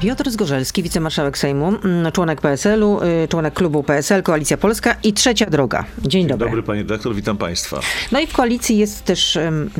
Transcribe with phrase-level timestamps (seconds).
[0.00, 5.46] Piotr Zgorzelski, wicemarszałek Sejmu, mm, członek PSL-u, y, członek klubu PSL, Koalicja Polska i Trzecia
[5.46, 5.84] Droga.
[5.98, 6.46] Dzień, Dzień dobry.
[6.46, 7.80] dobry, panie dyrektor, witam państwa.
[8.12, 9.70] No i w koalicji jest też, ym,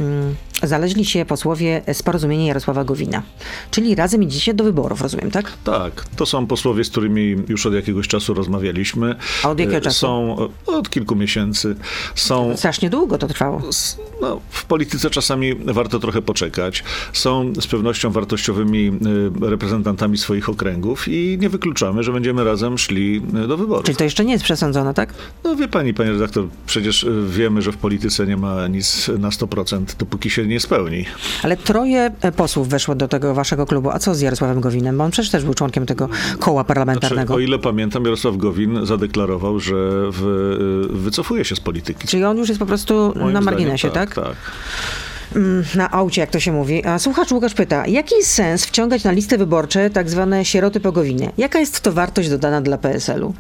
[0.62, 3.22] ym, znaleźli się posłowie z porozumienia Jarosława Gowina.
[3.70, 5.52] Czyli razem idziecie do wyborów, rozumiem, tak?
[5.64, 9.16] Tak, to są posłowie, z którymi już od jakiegoś czasu rozmawialiśmy.
[9.42, 9.98] A od jakiego E, czasu?
[9.98, 10.36] Są
[10.68, 11.76] e, od kilku miesięcy.
[12.14, 13.62] Są Strasznie długo to trwało.
[14.20, 16.84] no, w polityce czasami warto trochę poczekać.
[17.12, 18.92] Są z pewnością wartościowymi
[19.42, 23.84] e, reprezentantami swoich okręgów i nie wykluczamy, że będziemy razem szli do wyborów.
[23.84, 25.14] Czyli to jeszcze nie jest przesądzone, tak?
[25.44, 29.84] No wie pani, panie redaktor, przecież wiemy, że w polityce nie ma nic na 100%,
[29.98, 31.04] dopóki się nie spełni.
[31.42, 33.90] Ale troje e, posłów weszło do tego waszego klubu.
[33.90, 34.98] A co z Jarosławem Gowinem?
[34.98, 37.34] Bo on przecież też był członkiem tego koła Znaczy, parlamentarnego.
[37.34, 39.74] o ile pamiętam, Jarosław Gowin zadeklarował, że
[40.10, 42.08] w, wycofuje się z polityki.
[42.08, 44.14] Czyli on już jest po prostu Moim na zdaniem marginesie, tak?
[44.14, 44.36] Tak.
[45.36, 46.84] Mm, Na aucie, jak to się mówi.
[46.84, 50.92] A słuchacz Łukasz pyta, jaki jest sens wciągać na listy wyborcze tak zwane sieroty po
[50.92, 51.32] Gowinie?
[51.38, 53.34] Jaka jest to wartość dodana dla PSL-u?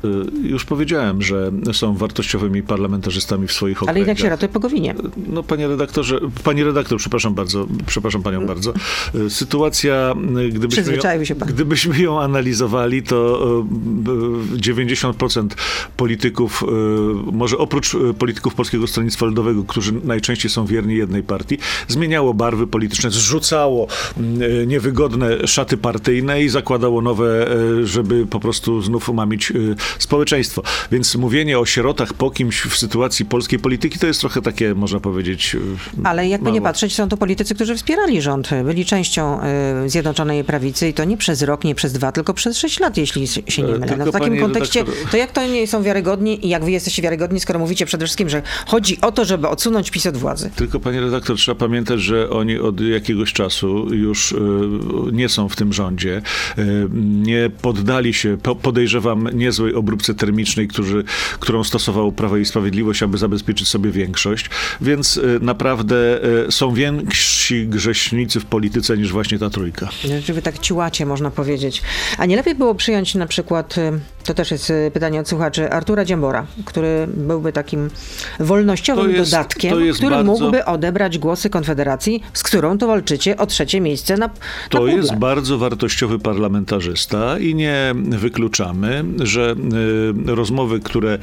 [0.44, 3.98] Y, Już powiedziałem, że są wartościowymi parlamentarzystami w swoich Ale okręgach.
[4.08, 4.94] jednak sieroty po Gowinie.
[5.28, 8.72] No, panie redaktorze, pani redaktor, przepraszam bardzo, przepraszam panią bardzo.
[9.14, 10.14] Y, Sytuacja,
[10.46, 11.48] y, gdybyśmy ją, się pan.
[11.48, 13.42] gdybyśmy ją analizowali, to
[14.52, 15.54] y, y, 90%
[15.96, 16.66] polityków, y,
[17.32, 21.58] może oprócz y, polityków Polskiego Stronnictwa Ludowego, którzy najczęściej są wierni jednej partii,
[21.88, 23.86] zmieniało barwy polityczne, zrzucało
[24.40, 30.62] y, niewygodne szaty partyjne i zakładało nowe, y, żeby po prostu znów umamić y, społeczeństwo.
[30.92, 35.00] Więc mówienie o sierotach po kimś w sytuacji polskiej polityki to jest trochę takie, można
[35.00, 35.56] powiedzieć.
[36.04, 36.68] Ale jakby nie mało.
[36.68, 39.40] patrzeć, są to politycy, którzy wspierali rząd, byli częścią
[39.86, 43.26] Zjednoczonej Prawicy i to nie przez rok, nie przez dwa, tylko przez sześć lat, jeśli
[43.26, 43.96] się nie E, mylę.
[43.96, 47.02] No, w takim kontekście, redaktor- to jak to nie są wiarygodni i jak wy jesteście
[47.02, 50.50] wiarygodni, skoro mówicie przede wszystkim, że chodzi o to, żeby odsunąć PiS od władzy?
[50.56, 54.36] Tylko, panie redaktor, trzeba pamiętać, że oni od jakiegoś czasu już y,
[55.12, 56.22] nie są w tym rządzie.
[56.58, 56.62] Y,
[57.22, 61.04] nie poddali się, po, podejrzewam, niezłej obróbce termicznej, którzy,
[61.40, 64.50] którą stosowało Prawo i Sprawiedliwość, aby zabezpieczyć sobie większość.
[64.80, 66.20] Więc y, naprawdę
[66.50, 69.88] są więksi grześnicy w polityce niż właśnie ta trójka.
[70.24, 71.82] Że wy tak ciłacie, można powiedzieć.
[72.18, 73.74] A nie lepiej było przyjąć na przykład,
[74.24, 77.90] to też jest pytanie od słuchaczy, Artura Dziambora, który byłby takim
[78.40, 83.46] wolnościowym To jest- dodatkiem, który bardzo- mógłby odebrać głosy Konfederacji, z którą to walczycie o
[83.46, 84.32] trzecie miejsce na, na
[84.70, 84.94] To pudle.
[84.94, 89.54] jest bardzo wartościowy parlamentarzysta i nie wykluczamy, że
[90.28, 91.18] y, rozmowy, które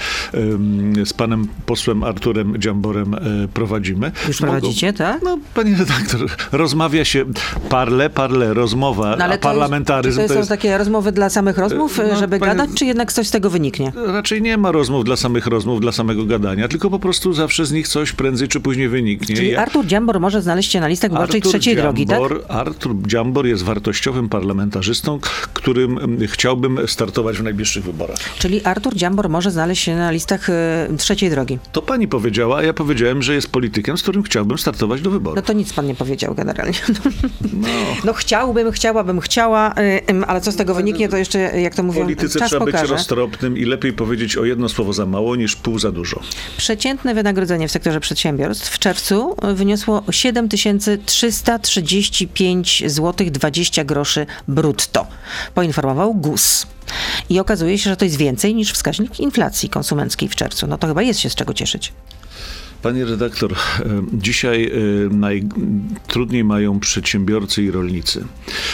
[1.01, 4.12] y, z panem posłem Arturem Dziamborem y, prowadzimy.
[4.28, 5.22] Już mogą- prowadzicie, tak?
[5.23, 6.22] No, panie redaktor,
[6.52, 7.25] rozmawia się
[7.69, 10.50] parle, parle, rozmowa, No, ale a to parlamentaryzm jest, czy to, to są jest...
[10.50, 13.91] takie rozmowy dla samych rozmów, No, żeby panie- gadać, czy jednak coś z tego wyniknie?
[14.06, 17.72] Raczej nie ma rozmów dla samych rozmów, dla samego gadania, tylko po prostu zawsze z
[17.72, 19.35] nich coś prędzej czy później wyniknie.
[19.35, 22.19] Czyli Ja- Artur Dziambor może znaleźć się na listach wyborczej trzeciej drogi, tak?
[22.19, 25.19] Dziambor, Artur Dziambor jest wartościowym parlamentarzystą,
[25.53, 28.18] którym chciałbym startować w najbliższych wyborach.
[28.40, 30.53] Czyli Artur Dziambor może znaleźć się na listach y,
[30.97, 31.59] trzeciej drogi.
[31.72, 35.14] To pani powiedziała, a ja powiedziałem, że jest politykiem, z którym chciałbym startować do No
[35.14, 35.46] wyborów.
[35.46, 36.80] to nic pan nie powiedział generalnie.
[38.06, 42.02] No, chciałbym, chciałabym, chciała, y, ale co z tego wyniknie, to jeszcze, jak to mówią,
[42.02, 45.80] polityce czas trzeba być roztropnym i lepiej powiedzieć o jedno słowo za mało niż pół
[45.80, 46.19] za dużo.
[46.58, 55.08] Przeciętne wynagrodzenie w sektorze przedsiębiorstw w czerwcu wyniosło 7335 zł 20 groszy brutto,
[55.53, 56.68] poinformował GUS.
[57.30, 60.68] I okazuje się, że to jest więcej niż wskaźnik inflacji konsumenckiej w czerwcu.
[60.68, 61.94] No to chyba jest się z czego cieszyć.
[62.85, 63.56] Panie redaktor, e,
[64.13, 64.69] dzisiaj e,
[65.09, 68.25] najtrudniej mają przedsiębiorcy i rolnicy.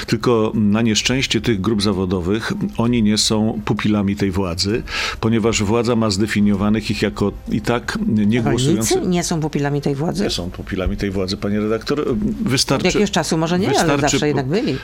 [0.08, 4.84] Tylko na nieszczęście tych grup zawodowych oni nie są pupilami tej władzy,
[5.20, 8.94] ponieważ władza ma zdefiniowanych ich jako i tak nie głosujący.
[8.96, 10.24] Rolnicy nie są pupilami tej władzy?
[10.24, 12.00] Nie są pupilami tej władzy, panie redaktor.
[12.00, 14.78] Od Wystarczy, jakiegoś czasu może nie, ale zawsze jednak byli.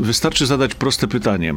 [0.00, 1.54] Wystarczy zadać proste pytanie.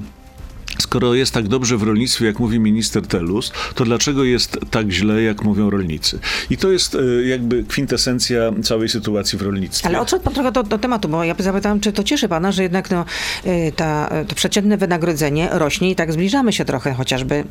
[0.81, 5.21] Skoro jest tak dobrze w rolnictwie, jak mówi minister Telus, to dlaczego jest tak źle,
[5.21, 6.19] jak mówią rolnicy?
[6.49, 9.87] I to jest y, jakby kwintesencja całej sytuacji w rolnictwie.
[9.87, 12.63] Ale odszedł pan trochę do, do tematu, bo ja zapytałam, czy to cieszy pana, że
[12.63, 13.05] jednak no,
[13.45, 17.43] y, ta, to przeciętne wynagrodzenie rośnie i tak zbliżamy się trochę chociażby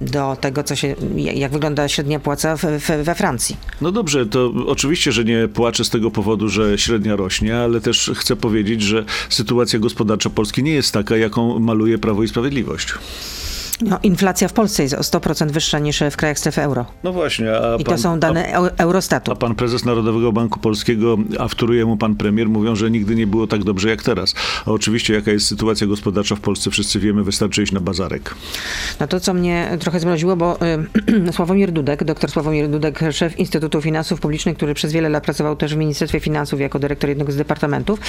[0.00, 3.56] do tego, co się, jak wygląda średnia płaca w, w, we Francji.
[3.80, 8.10] No dobrze, to oczywiście, że nie płaczę z tego powodu, że średnia rośnie, ale też
[8.14, 12.94] chcę powiedzieć, że sytuacja gospodarcza Polski nie jest taka, jaką maluje Prawo i Sprawiedliwość.
[13.82, 16.86] No, inflacja w Polsce jest o 100% wyższa niż w krajach strefy euro.
[17.04, 17.52] No właśnie.
[17.56, 19.32] A I pan, to są dane A, Eu- Eurostatu.
[19.32, 23.26] a pan prezes Narodowego Banku Polskiego, a wtóruje mu pan premier, mówią, że nigdy nie
[23.26, 24.34] było tak dobrze jak teraz.
[24.66, 28.34] A oczywiście jaka jest sytuacja gospodarcza w Polsce, wszyscy wiemy, wystarczy iść na bazarek.
[29.00, 30.58] No to, co mnie trochę zmroziło, bo
[31.28, 35.56] y, Sławomir Dudek, doktor Sławomir Dudek, szef Instytutu Finansów Publicznych, który przez wiele lat pracował
[35.56, 38.00] też w Ministerstwie Finansów jako dyrektor jednego z departamentów,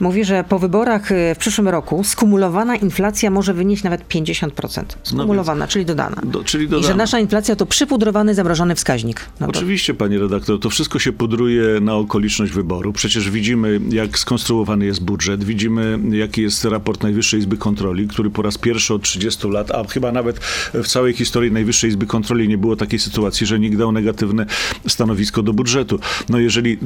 [0.00, 4.82] mówi, że po wyborach y, w przyszłym roku skumulowana inflacja może wynieść nawet 50%.
[5.02, 6.16] Skumulowana, czyli dodana.
[6.24, 6.94] Do, czyli I że dodana.
[6.94, 9.20] nasza inflacja to przypudrowany, zamrożony wskaźnik.
[9.40, 12.92] No Oczywiście, panie redaktor, to wszystko się pudruje na okoliczność wyboru.
[12.92, 18.42] Przecież widzimy, jak skonstruowany jest budżet, widzimy, jaki jest raport Najwyższej Izby Kontroli, który po
[18.42, 20.38] raz pierwszy od 30 lat, a chyba nawet
[20.74, 24.46] w całej historii Najwyższej Izby Kontroli nie było takiej sytuacji, że nikt dał negatywne
[24.86, 25.98] stanowisko do budżetu.
[26.28, 26.78] No jeżeli y,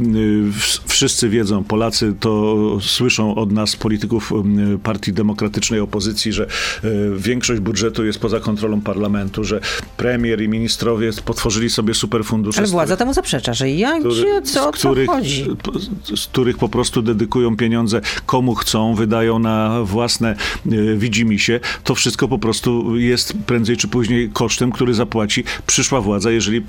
[0.86, 4.32] wszyscy wiedzą, Polacy to słyszą od nas, polityków
[4.74, 6.46] y, Partii Demokratycznej Opozycji, że
[6.84, 9.60] y, większość budżetu jest poza kontrolą parlamentu, że
[9.96, 12.58] premier i ministrowie potworzyli sobie superfundusze.
[12.58, 15.44] ale władza temu zaprzecza, że jak który- gdzie, co, o z co których, chodzi?
[16.16, 22.28] z których po prostu dedykują pieniądze komu chcą, wydają na własne e, widzimisię, to wszystko
[22.28, 26.62] po prostu jest prędzej czy później kosztem, który zapłaci przyszła władza, jeżeli e,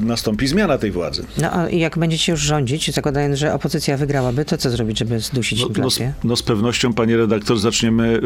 [0.00, 1.24] nastąpi zmiana tej władzy.
[1.40, 5.60] No a jak będziecie już rządzić, zakładając, że opozycja wygrałaby, to co zrobić, żeby zdusić
[5.60, 6.12] No, no, z, inflację?
[6.24, 8.20] no z pewnością, panie redaktor, zaczniemy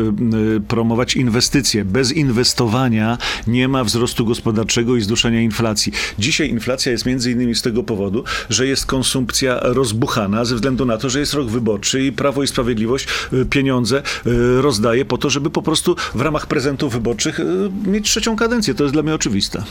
[0.52, 1.84] y, y, promować inwestycje.
[1.84, 5.92] Bez inwestowania nie ma wzrostu gospodarczego i zduszenia inflacji.
[6.18, 10.98] Dzisiaj inflacja jest między innymi z tego powodu, że jest konsumpcja rozbuchana ze względu na
[10.98, 15.30] to, że jest rok wyborczy i Prawo i Sprawiedliwość y, pieniądze y, rozdaje po to,
[15.30, 17.44] żeby po prostu w ramach prezentów wyborczych y,
[17.86, 18.74] mieć trzecią kadencję.
[18.74, 19.62] To jest dla mnie oczywiste.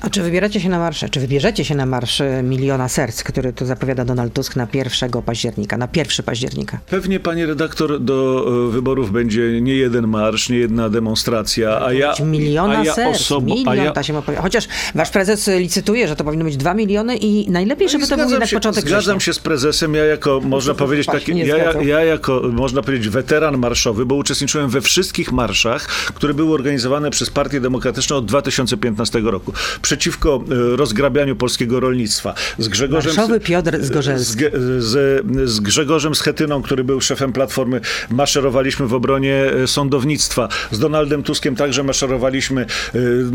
[0.00, 3.66] A czy wybieracie się na marsze, czy wybierzecie się na marsz Miliona Serc, który tu
[3.66, 6.78] zapowiada Donald Tusk na 1 października, na 1 października?
[6.86, 12.78] Pewnie, panie redaktor, do wyborów będzie nie jeden marsz, nie jedna demonstracja, a ja, Miliona
[12.78, 16.24] a ja serc, osobo- milion ja, się ma Chociaż wasz prezes e, licytuje, że to
[16.24, 19.20] powinno być 2 miliony i najlepiej, żeby to był jednak początek Zgadzam września.
[19.20, 23.58] się z prezesem, ja jako, można to powiedzieć, taki, ja, ja, jako, można powiedzieć, weteran
[23.58, 29.52] marszowy, bo uczestniczyłem we wszystkich marszach, które były organizowane przez Partię Demokratyczną od 2015 roku.
[29.82, 32.34] Przeciwko e, rozgrabianiu polskiego rolnictwa.
[32.58, 33.16] Z Grzegorzem...
[33.16, 34.44] Marszowy Piotr Zgorzelski.
[34.52, 37.80] Z, z, z Grzegorzem Schetyną, który był szefem Platformy,
[38.10, 40.48] maszerowaliśmy w obronie e, sądownictwa.
[40.70, 42.66] Z Donaldem Tuskiem także maszerowaliśmy.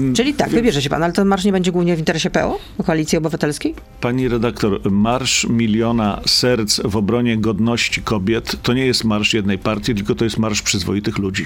[0.09, 2.59] e, Czyli tak, wybierze się pan, ale ten marsz nie będzie głównie w interesie PO,
[2.85, 3.75] Koalicji Obywatelskiej?
[4.01, 9.95] Pani redaktor, Marsz Miliona Serc w obronie godności kobiet to nie jest marsz jednej partii,
[9.95, 11.45] tylko to jest marsz przyzwoitych ludzi.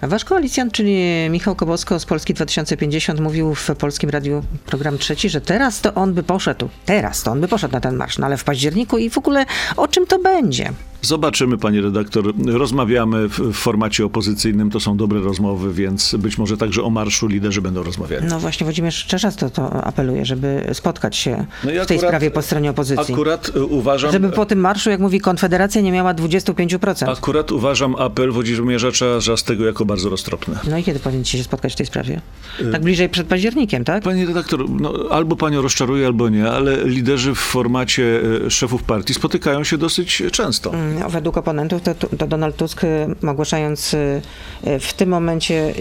[0.00, 0.96] A wasz koalicjant, czyli
[1.30, 6.14] Michał Kobosko z Polski 2050 mówił w Polskim Radiu program trzeci, że teraz to on
[6.14, 9.10] by poszedł, teraz to on by poszedł na ten marsz, no ale w październiku i
[9.10, 10.72] w ogóle o czym to będzie?
[11.08, 12.32] Zobaczymy, pani redaktor.
[12.46, 17.62] Rozmawiamy w, formacie opozycyjnym, to są dobre rozmowy, więc być może także o marszu liderzy
[17.62, 18.26] będą rozmawiali.
[18.28, 21.30] No właśnie Włodzimierz Czerzas to, to apeluje, żeby spotkać się
[21.64, 23.14] No w tej akurat- sprawie po stronie opozycji.
[23.14, 24.12] Akurat y, uważam...
[24.12, 27.10] Żeby po tym marszu, jak mówi Konfederacja, nie miała 25%.
[27.12, 30.54] Akurat uważam apel Włodzimierza Czarzastego jako bardzo roztropny.
[30.70, 32.20] No i kiedy powinniście się spotkać w tej sprawie?
[32.60, 34.02] Y- Tak bliżej przed październikiem, tak?
[34.02, 39.64] Pani redaktor, no, albo panią rozczaruje, albo nie, ale liderzy w formacie szefów partii spotykają
[39.64, 40.72] się dosyć często.
[40.72, 44.22] No, Według oponentów to, to Donald Tusk y, ogłaszając y,
[44.66, 45.74] y, w tym momencie,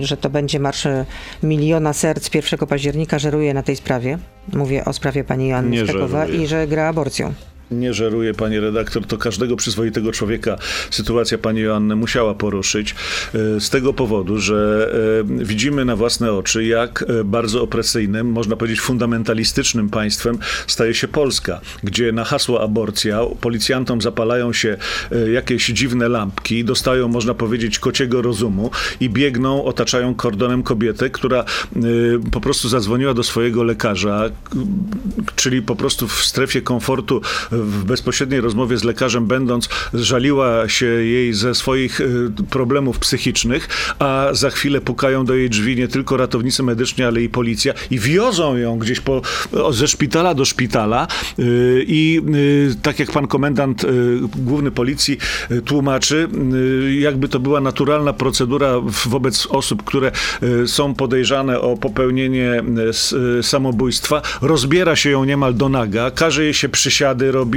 [0.00, 0.86] że to będzie marsz
[1.42, 4.18] miliona serc 1 października, żeruje na tej sprawie.
[4.52, 6.42] Mówię o sprawie pani Joanny żeruje.
[6.42, 7.34] i że gra aborcją.
[7.70, 10.56] Nie żeruje pani redaktor, to każdego przyzwoitego człowieka
[10.90, 12.94] sytuacja pani Joanny musiała poruszyć
[13.34, 14.90] e, z tego powodu, że
[15.20, 21.08] e, widzimy na własne oczy, jak e, bardzo opresyjnym, można powiedzieć fundamentalistycznym państwem staje się
[21.08, 24.76] Polska, gdzie na hasło aborcja policjantom zapalają się
[25.32, 31.44] jakieś dziwne lampki, dostają, można powiedzieć, kociego rozumu i biegną, otaczają kordonem kobietę, która
[32.32, 34.30] po prostu zadzwoniła do swojego lekarza,
[35.36, 37.20] czyli po prostu w strefie komfortu
[37.62, 44.28] w bezpośredniej rozmowie z lekarzem będąc, żaliła się jej ze swoich y, problemów psychicznych, a
[44.32, 48.56] za chwilę pukają do jej drzwi nie tylko ratownicy medyczni, ale i policja i wiozą
[48.56, 49.22] ją gdzieś po,
[49.70, 51.06] ze szpitala do szpitala
[51.38, 53.86] y, i y, tak jak pan komendant
[54.36, 55.18] główny policji
[55.64, 56.28] tłumaczy,
[56.98, 58.74] jakby to była naturalna procedura
[59.06, 60.12] wobec osób, które
[60.66, 62.62] są podejrzane o popełnienie
[63.42, 67.49] samobójstwa, rozbiera się ją niemal do naga, każe jej się przysiady robić,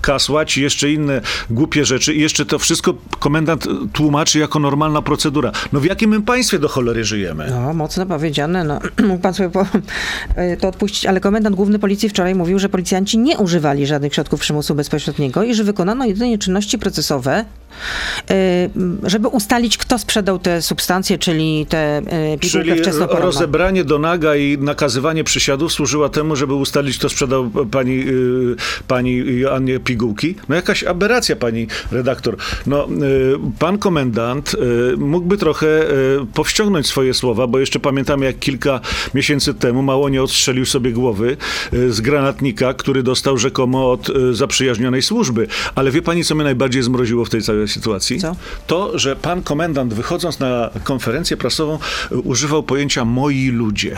[0.00, 5.02] kasłać i jeszcze inne głupie rzeczy i jeszcze to wszystko komendant y, tłumaczy jako normalna
[5.02, 5.52] procedura.
[5.72, 7.46] No w jakim my państwie do cholery żyjemy?
[7.50, 8.64] No, mocno powiedziane.
[8.64, 12.68] No, mógł pan sobie po, y, to odpuścić, ale komendant główny policji wczoraj mówił, że
[12.68, 17.44] policjanci nie używali żadnych środków przymusu bezpośredniego i że wykonano jedynie czynności procesowe
[18.30, 18.70] y,
[19.02, 22.02] żeby ustalić, kto sprzedał te substancje, czyli te y,
[22.38, 23.26] pigułkę Czyli wczesnoporodną.
[23.26, 28.56] rozebranie do naga i nakazywanie przysiadów służyła temu, żeby ustalić, kto sprzedał pani, yy,
[28.88, 30.34] pani Joannie pigułki.
[30.48, 32.36] No jakaś aberracja, pani redaktor.
[32.66, 38.38] No, yy, pan komendant yy, mógłby trochę yy, powściągnąć swoje słowa, bo jeszcze pamiętam, jak
[38.38, 38.80] kilka
[39.14, 41.36] miesięcy temu mało nie odstrzelił sobie głowy
[41.88, 45.46] z granatnika, który dostał rzekomo od zaprzyjaźnionej służby.
[45.74, 48.20] Ale wie pani, co mnie najbardziej zmroziło w tej całej sytuacji?
[48.20, 48.36] Co?
[48.66, 51.78] To, że pan komendant wychodząc na konferencję prasową
[52.12, 53.96] y, używał pojęcia moi ludzie.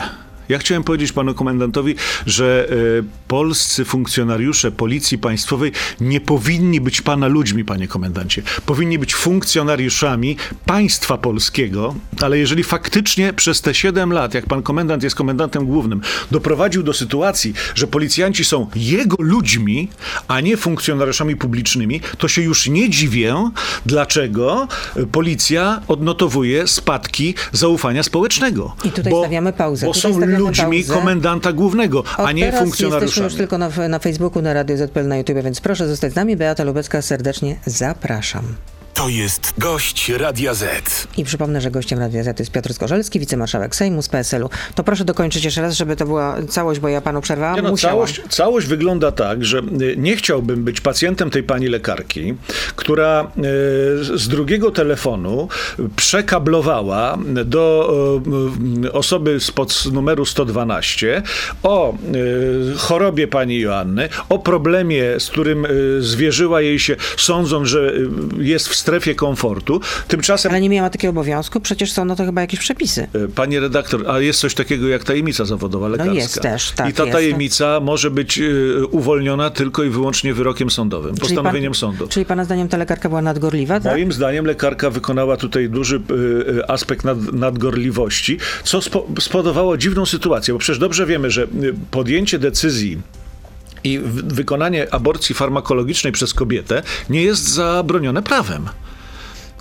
[0.49, 1.95] Ja chciałem powiedzieć panu komendantowi,
[2.25, 5.71] że e, polscy funkcjonariusze Policji Państwowej
[6.01, 8.41] nie powinni być pana ludźmi, panie komendancie.
[8.65, 15.03] Powinni być funkcjonariuszami państwa polskiego, ale jeżeli faktycznie przez te 7 lat, jak pan komendant
[15.03, 19.89] jest komendantem głównym, doprowadził do sytuacji, że policjanci są jego ludźmi,
[20.27, 23.49] a nie funkcjonariuszami publicznymi, to się już nie dziwię,
[23.85, 24.67] dlaczego
[25.11, 28.75] policja odnotowuje spadki zaufania społecznego.
[28.83, 29.85] I tutaj stawiamy pauzę.
[29.85, 30.93] Bo Tutaj są stawiamy ludźmi pauzę.
[30.93, 33.05] komendanta głównego, Od a nie teraz funkcjonariuszami.
[33.05, 36.15] Jesteśmy już tylko na, na Facebooku, na Radio ZPL, na YouTube, więc proszę zostać z
[36.15, 36.37] nami.
[36.37, 38.43] Beata Lubecka, serdecznie zapraszam.
[39.03, 41.07] To jest gość Radia Z.
[41.17, 44.49] I przypomnę, że gościem Radia Z jest Piotr Skorzelski, wicemarszałek Sejmu z PSL-u.
[44.75, 47.55] To proszę dokończyć jeszcze raz, żeby to była całość, bo ja panu przerwałam.
[47.55, 52.33] Nie no, całość, całość wygląda tak, że y, nie chciałbym być pacjentem tej pani lekarki,
[52.75, 53.41] która y,
[54.17, 55.47] z drugiego telefonu
[55.95, 57.89] przekablowała do
[58.83, 61.21] y, osoby spod numeru 112
[61.63, 61.95] o
[62.77, 65.67] chorobie pani Joanny, o problemie, z którym
[65.99, 67.93] zwierzyła jej się, sądząc, że
[68.39, 69.81] jest w strefie komfortu.
[70.07, 73.07] Tymczasem Ale nie miała takiego obowiązku, przecież są na to chyba jakieś przepisy.
[73.35, 76.13] Panie redaktor, a jest coś takiego jak tajemnica zawodowa lekarska.
[76.13, 77.13] jest też, tak, I ta jest.
[77.13, 82.07] tajemnica może być y, uwolniona tylko i wyłącznie wyrokiem sądowym, postanowieniem pan, sądu.
[82.07, 83.91] Czyli pana zdaniem ta lekarka była nadgorliwa, tak?
[83.91, 90.05] Moim zdaniem lekarka wykonała tutaj duży y, y, aspekt nad, nadgorliwości, co spo, spowodowało dziwną
[90.05, 91.47] sytuację, bo przecież dobrze wiemy, że
[91.91, 93.01] podjęcie decyzji
[93.83, 98.69] i wykonanie aborcji farmakologicznej przez kobietę nie jest zabronione prawem.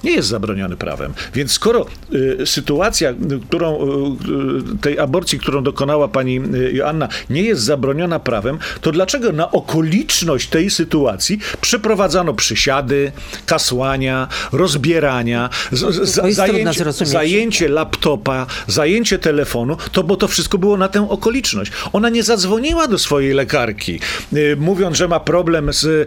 [0.05, 1.15] Nie jest zabroniony prawem.
[1.35, 3.15] Więc skoro y, sytuacja,
[3.49, 8.93] którą, y, y, tej aborcji, którą dokonała pani y, Joanna, nie jest zabroniona prawem, to
[8.93, 13.13] dlaczego na okoliczność tej sytuacji przeprowadzano przysiady,
[13.47, 20.89] kasłania, rozbierania, z, z, zajęcie, zajęcie laptopa, zajęcie telefonu, to bo to wszystko było na
[20.89, 21.73] tę okoliczność.
[21.93, 24.01] Ona nie zadzwoniła do swojej lekarki,
[24.33, 26.07] y, mówiąc, że ma problem z y,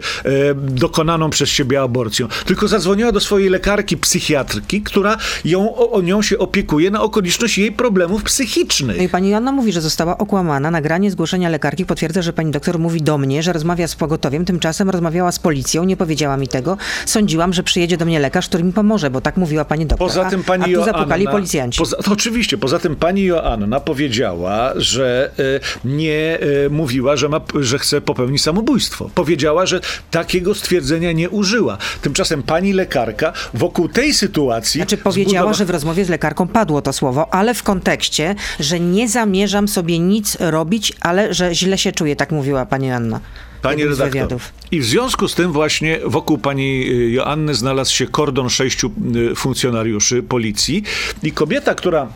[0.54, 6.38] dokonaną przez siebie aborcją, tylko zadzwoniła do swojej lekarki psychiatrki, która ją, o, nią się
[6.38, 8.96] opiekuje na okoliczność jej problemów psychicznych.
[8.96, 10.70] No i pani Joanna mówi, że została okłamana.
[10.70, 14.90] Nagranie zgłoszenia lekarki potwierdza, że pani doktor mówi do mnie, że rozmawia z pogotowiem, tymczasem
[14.90, 16.76] rozmawiała z policją, nie powiedziała mi tego.
[17.06, 20.08] Sądziłam, że przyjedzie do mnie lekarz, który mi pomoże, bo tak mówiła pani doktor.
[20.08, 21.78] Poza tym pani a, a tu Joanna, zapukali policjanci.
[21.78, 27.40] Poza, to oczywiście, poza tym pani Joanna powiedziała, że e, nie e, mówiła, że, ma,
[27.60, 29.10] że chce popełnić samobójstwo.
[29.14, 31.78] Powiedziała, że takiego stwierdzenia nie użyła.
[32.02, 34.78] Tymczasem pani lekarka wokół tej sytuacji.
[34.78, 38.80] Znaczy powiedziała, zbudowa- że w rozmowie z lekarką padło to słowo, ale w kontekście, że
[38.80, 43.20] nie zamierzam sobie nic robić, ale że źle się czuję, tak mówiła pani Anna.
[43.62, 44.10] Pani redaktor.
[44.10, 44.52] wywiadów.
[44.70, 48.90] I w związku z tym właśnie wokół pani y, Joanny znalazł się kordon sześciu
[49.32, 50.82] y, funkcjonariuszy policji
[51.22, 52.08] i kobieta, która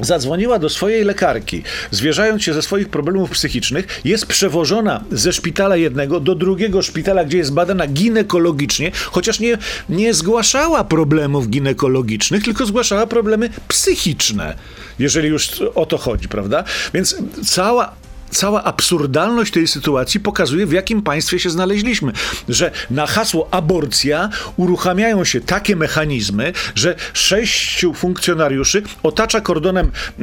[0.00, 6.20] zadzwoniła do swojej lekarki, zwierzając się ze swoich problemów psychicznych, jest przewożona ze szpitala jednego
[6.20, 9.58] do drugiego szpitala, gdzie jest badana ginekologicznie, chociaż nie,
[9.88, 14.54] nie zgłaszała problemów ginekologicznych, tylko zgłaszała problemy psychiczne,
[14.98, 16.64] jeżeli już o to chodzi, prawda?
[16.94, 17.94] Więc cała
[18.30, 22.12] cała absurdalność tej sytuacji pokazuje, w jakim państwie się znaleźliśmy.
[22.48, 30.22] Że na hasło aborcja uruchamiają się takie mechanizmy, że sześciu funkcjonariuszy otacza kordonem e,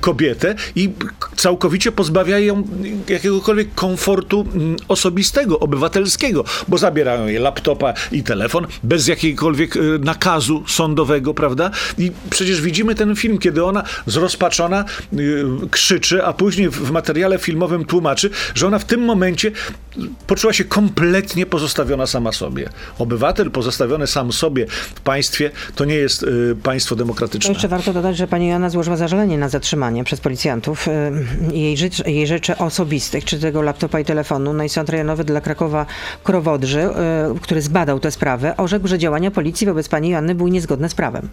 [0.00, 0.92] kobietę i
[1.36, 2.62] całkowicie pozbawia ją
[3.08, 10.64] jakiegokolwiek komfortu mm, osobistego, obywatelskiego, bo zabierają jej laptopa i telefon bez jakiegokolwiek e, nakazu
[10.66, 11.70] sądowego, prawda?
[11.98, 17.38] I przecież widzimy ten film, kiedy ona zrozpaczona y, krzyczy, a później w w materiale
[17.38, 19.50] filmowym tłumaczy, że ona w tym momencie
[20.26, 22.68] poczuła się kompletnie pozostawiona sama sobie.
[22.98, 27.52] Obywatel pozostawiony sam sobie w państwie to nie jest y, państwo To demokratyczne.
[27.52, 30.92] jeszcze warto dodać, że pani Joanna złożyła zażalenie na zatrzymanie przez policjantów y,
[31.56, 34.52] jej, rzecz, jej rzeczy osobistych, czy tego laptopa i telefonu.
[34.52, 35.86] No i sąd rejonowy dla Krakowa
[36.24, 40.88] Krowodrzy, y, który zbadał tę sprawę, orzekł, że działania policji wobec pani Joanny były niezgodne
[40.88, 41.28] z prawem.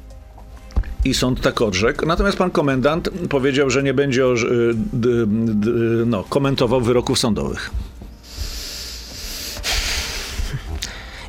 [1.06, 2.06] I sąd tak odrzekł.
[2.06, 5.70] Natomiast pan komendant powiedział, że nie będzie orz- y, d, d,
[6.06, 7.72] no, komentował wyroków sądowych.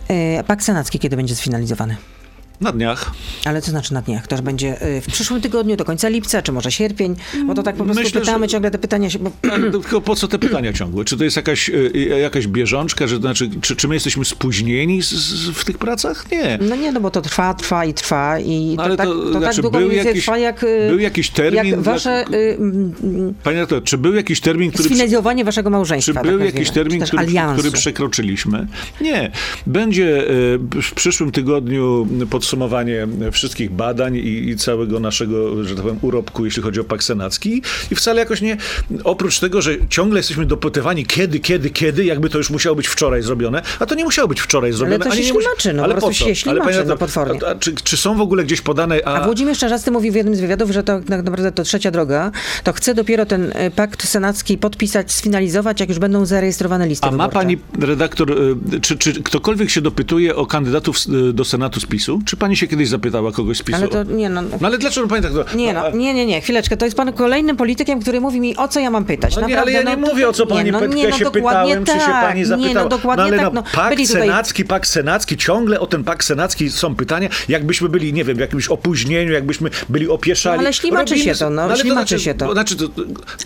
[0.09, 1.97] E, Pakt senacki kiedy będzie sfinalizowany?
[2.61, 3.11] Na dniach.
[3.45, 4.27] Ale co znaczy na dniach?
[4.27, 7.17] To będzie y, w przyszłym tygodniu, do końca lipca, czy może sierpień?
[7.47, 9.19] Bo to tak po prostu Myślę, pytamy że- ciągle te pytania się...
[9.19, 9.31] Bo...
[9.43, 11.05] To Tylko po co te pytania ciągłe?
[11.05, 15.03] Czy to jest jakaś, y, jakaś bieżączka, że to znaczy, czy, czy my jesteśmy spóźnieni
[15.03, 16.31] z, z, w tych pracach?
[16.33, 16.59] Nie.
[16.61, 19.31] No nie, no bo to trwa, trwa i trwa i to, Ale tak, to to,
[19.31, 20.63] znaczy, tak długo był jakiś- trwa jak...
[20.63, 24.71] y, był jakiś termin Jak dla- wasze y, mm, Panie redaktor, czy był jakiś termin,
[24.71, 24.89] który...
[24.89, 26.23] sfinalizowanie waszego Czy małżeństwa.
[26.23, 27.59] był tak jakiś nazwijmy, termin, czy który, aliansu.
[27.59, 28.67] który przekroczyliśmy?
[29.01, 29.31] Nie.
[29.67, 30.25] Będzie
[30.83, 32.07] w przyszłym tygodniu
[32.47, 37.05] podsumowanie wszystkich badań i, i całego naszego, że tak powiem, urobku, jeśli chodzi o Pakt
[37.05, 37.63] Senacki.
[37.91, 38.57] I wcale jakoś nie,
[39.05, 43.23] oprócz tego, że ciągle jesteśmy dopytywani kiedy, kiedy, kiedy, jakby to już musiało być wczoraj
[43.23, 45.05] zrobione, a to nie musiało być wczoraj zrobione.
[45.05, 46.29] to się nie ślimaczy, no, ale po prostu co?
[46.29, 47.41] się ślimaczy, Ale, no, potwornie.
[47.47, 49.05] A, a, czy, czy są w ogóle gdzieś podane...
[49.05, 52.31] A Włodzimierz Czarzasty mówi w jednym z wywiadów, że to tak naprawdę to trzecia droga,
[52.65, 57.11] to chce dopiero ten y, pakt senacki podpisać, sfinalizować, jak już będą zarejestrowane listy A
[57.11, 57.33] ma wyborcze.
[57.33, 58.31] pani redaktor,
[58.75, 60.97] y, czy, czy ktokolwiek się dopytuje o kandydatów
[61.31, 62.21] y, do Senatu z PiSu?
[62.25, 63.79] Czy pani się kiedyś zapytała kogoś z PiSu?
[63.79, 64.43] Ale to nie no...
[64.43, 65.55] No ale dlaczego pani tak...
[65.55, 66.77] Nie, no, nie, nie, nie, chwileczkę.
[66.77, 69.37] To jest pan kolejnym politykiem, który mówi mi, o co ja mam pytać.
[69.37, 71.31] No nie, ale ja nie to- mówię o co pani nie, no, pytka nie, no,
[71.31, 72.29] pytałem, czy się tak.
[72.29, 72.69] pani zapytała.
[72.69, 73.45] Nie, no dokładnie ale tak.
[73.45, 77.29] no, No, pakt byli tutaj senacki, pakt senacki, ciągle o ten pakt senacki są pytania,
[77.49, 80.57] jakbyśmy byli, nie wiem, w jakimś opóźnieniu, jakbyśmy byli opieszali.
[80.57, 82.53] No, ale ślimaczy Robimy się to, no, ale ślimaczy znaczy, się to.
[82.53, 82.85] Znaczy, to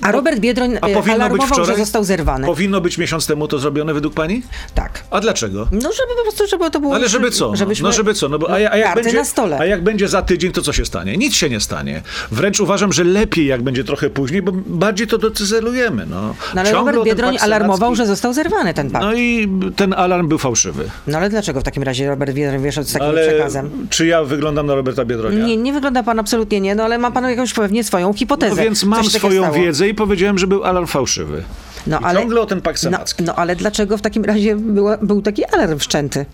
[0.00, 1.66] A Robert Biedroń, a y, powinno być wczoraj?
[1.66, 2.46] że został zerwany.
[2.46, 4.42] Powinno być miesiąc temu to zrobione według pani?
[4.74, 5.04] Tak.
[5.10, 5.68] A dlaczego?
[5.72, 6.94] No żeby po prostu, żeby to było...
[6.94, 7.50] Ale żeby co?
[7.50, 8.28] No, Żebyśmy, no żeby co?
[8.28, 9.58] No bo, a, a, jak będzie, na stole.
[9.58, 11.16] a jak będzie za tydzień, to co się stanie?
[11.16, 12.02] Nic się nie stanie.
[12.30, 16.06] Wręcz uważam, że lepiej jak będzie trochę później, bo bardziej to docyzelujemy.
[16.06, 19.04] No, No ale Ciągle Robert Biedroń alarmował, że został zerwany ten pakt.
[19.04, 20.84] No i ten alarm był fałszywy.
[21.06, 23.70] No ale dlaczego w takim razie Robert Biedroń wyszedł z takim Ale przekazem?
[23.90, 25.46] czy ja wyglądam na Roberta Biedronia?
[25.46, 28.56] Nie, nie wygląda pan absolutnie nie, no ale ma pan jakąś pewnie swoją hipotezę.
[28.56, 31.42] No więc mam swoją wiedzę i powiedziałem, że był alarm fałszywy.
[31.86, 33.22] No, I ale, ciągle o ten pakt no, senacki.
[33.22, 36.26] no ale dlaczego w takim razie była, był taki alarm wszczęty?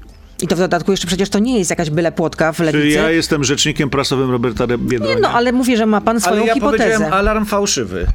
[0.42, 2.88] I to w dodatku jeszcze przecież to nie jest jakaś byle płotka w Czy lewicy.
[2.88, 5.14] ja jestem rzecznikiem prasowym Roberta Biedronia?
[5.14, 6.84] Nie, no ale mówię, że ma pan swoją ale ja hipotezę.
[6.84, 8.06] powiedziałem alarm fałszywy.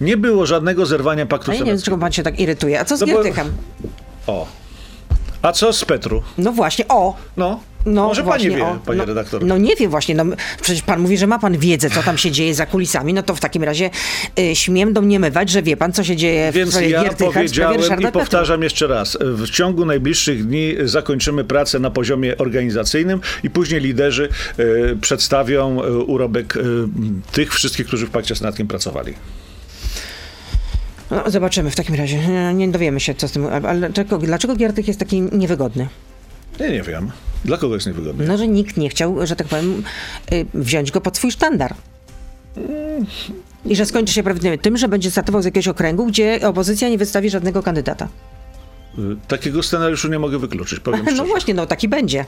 [0.00, 2.80] Nie było żadnego zerwania paktu No ja nie wiem, dlaczego pan się tak irytuje.
[2.80, 3.22] A co z No bo-?
[4.26, 4.46] O.
[5.42, 6.22] A co z Petru?
[6.38, 7.16] No właśnie, o!
[7.36, 9.44] No, No, może właśnie, pani wie, o, panie no, redaktor.
[9.44, 10.24] No nie wiem właśnie, no
[10.62, 13.34] przecież pan mówi, że ma pan wiedzę, co tam się dzieje za kulisami, no to
[13.34, 13.90] w takim razie
[14.38, 17.32] y, śmiem domniemywać, że wie pan, co się dzieje w Więc sprawie ja Giertycha, w
[17.32, 18.20] sprawie powiedziałem i Petru.
[18.20, 19.18] powtarzam jeszcze raz.
[19.20, 24.64] W ciągu najbliższych dni zakończymy pracę na poziomie organizacyjnym i później liderzy e,
[24.96, 26.60] przedstawią e, urobek e,
[27.32, 29.14] tych wszystkich, którzy w Pakcie Senackim pracowali.
[31.10, 32.18] No, zobaczymy w takim razie.
[32.28, 33.46] Nie, nie dowiemy się, co z tym.
[33.46, 35.88] Ale dlaczego, dlaczego Giertych jest taki niewygodny?
[36.58, 37.10] Ja nie wiem.
[37.44, 38.26] Dla kogo jest niewygodny?
[38.26, 39.82] No, że nikt nie chciał, że tak powiem,
[40.32, 41.74] y, wziąć go pod swój sztandar.
[43.66, 46.98] I że skończy się prawdopodobnie tym, że będzie startował z jakiegoś okręgu, gdzie opozycja nie
[46.98, 48.08] wystawi żadnego kandydata.
[48.98, 51.24] E, Takiego scenariuszu nie mogę wykluczyć, powiem No szczerze.
[51.24, 52.24] właśnie, no taki będzie.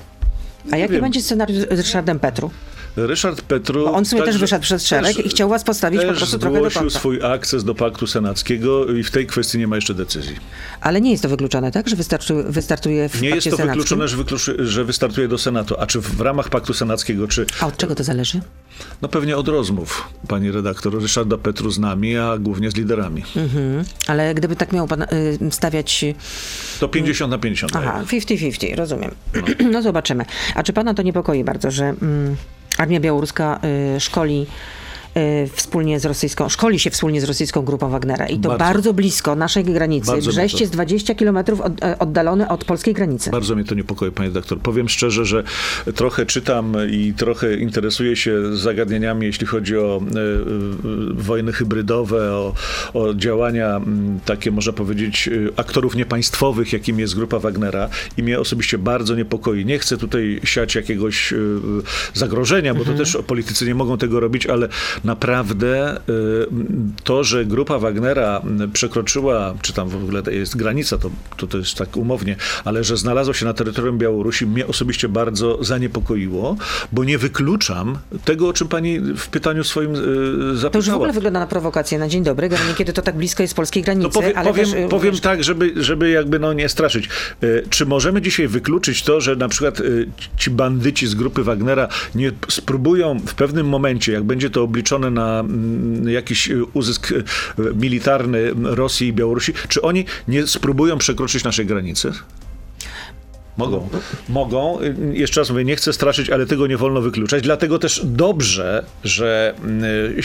[0.73, 1.03] A jaki wiem.
[1.03, 2.51] będzie scenariusz z Ryszardem Petru?
[2.97, 3.85] Ryszard Petru...
[3.85, 6.39] Bo on w sumie też wyszedł przez szereg też- i chciał was postawić po prostu
[6.39, 6.99] trochę do końca.
[6.99, 10.37] swój akces do Paktu Senackiego i w tej kwestii nie ma jeszcze decyzji.
[10.81, 11.89] Ale nie jest to wykluczone, tak?
[11.89, 13.67] Że wystarczy, wystartuje w Nie jest to senackim?
[13.69, 15.75] wykluczone, że, wykluczy, że wystartuje do Senatu.
[15.79, 18.41] A czy w ramach Paktu Senackiego, czy A od czego to zależy?
[19.03, 23.25] No pewnie od rozmów, pani redaktor, Ryszarda Petru z nami, a głównie z liderami.
[23.37, 23.85] Mhm.
[24.07, 25.07] Ale gdyby tak miał pan y,
[25.51, 26.05] stawiać...
[26.81, 27.77] To 50 na 50.
[27.77, 29.15] Aha, 50-50, rozumiem.
[29.73, 29.83] No.
[29.83, 30.25] zobaczymy.
[30.55, 32.37] A czy pana to niepokoi bardzo, że mm,
[32.79, 33.61] armia białoruska
[33.97, 34.90] y, szkoli y,
[35.53, 38.95] wspólnie z rosyjską, szkoli się wspólnie z rosyjską grupą Wagnera i to bardzo, Bardzo.
[38.95, 40.07] blisko naszej granicy.
[40.07, 43.31] Bardzo Brześć jest 20 kilometrów od, e, oddalone od polskiej granicy.
[43.31, 44.59] Bardzo mnie to niepokoi, panie redaktor.
[44.59, 45.45] Powiem szczerze, że
[45.95, 50.25] trochę czytam i trochę interesuję się zagadnieniami, jeśli chodzi o e, e,
[51.15, 52.55] wojny hybrydowe, o,
[52.95, 58.41] o działania m, takie, można powiedzieć, e, aktorów niepaństwowych, jakim jest grupa Wagnera i mnie
[58.41, 59.65] osobiście bardzo niepokoi.
[59.65, 61.37] Nie chcę tutaj siać jakiegoś e,
[62.15, 64.69] zagrożenia, bo to też politycy nie mogą tego robić, ale
[65.05, 66.01] naprawdę e,
[67.05, 71.75] to, że grupa Wagnera przekroczyła, czy tam w ogóle jest granica, to, to, to jest
[71.75, 76.57] tak umownie, ale że znalazła się na terytorium Białorusi, mnie osobiście bardzo zaniepokoiło,
[76.93, 79.97] bo nie wykluczam tego, o czym pani w pytaniu swoim
[80.55, 80.71] zapytała.
[80.71, 83.55] To już w ogóle wygląda na prowokację na dzień dobry, kiedy to tak blisko jest
[83.55, 86.69] polskiej granicy, To powie, ale powiem, też, y, powiem tak, żeby, żeby jakby no nie
[86.69, 87.09] straszyć.
[87.43, 89.83] E, Czy możemy dzisiaj wykluczyć to, że na przykład
[90.37, 95.41] ci bandyci z grupy Wagnera nie spróbują w pewnym momencie, jak będzie to obliczone na
[95.41, 97.23] mm, jakiś e, uzysk e,
[97.75, 102.13] militarny Rosji i Białorusi, czy oni nie spróbują przekroczyć naszej granicy?
[103.57, 103.89] Mogą.
[104.29, 104.79] Mogą.
[105.13, 107.43] Jeszcze raz mówię, nie chcę straszyć, ale tego nie wolno wykluczać.
[107.43, 109.55] Dlatego też dobrze, że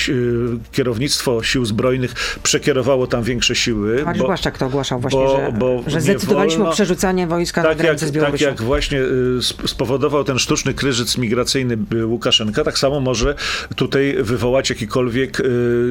[0.07, 4.05] y, y, kierownictwo sił zbrojnych przekierowało tam większe siły.
[4.17, 7.67] Bo- Błaszczak to ogłaszał właśnie, bo- że, bo że zdecydowaliśmy wolno- o przerzucanie wojska na
[7.69, 8.45] tak jak, granicę z tak Białorusią.
[8.45, 13.35] jak właśnie y, sp- spowodował ten sztuczny kryzys migracyjny Łukaszenka, tak samo może
[13.75, 15.41] tutaj wywołać jakiekolwiek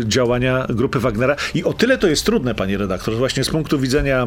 [0.04, 1.36] działania grupy Wagnera.
[1.54, 4.26] I o tyle to jest trudne, panie redaktor, właśnie z punktu widzenia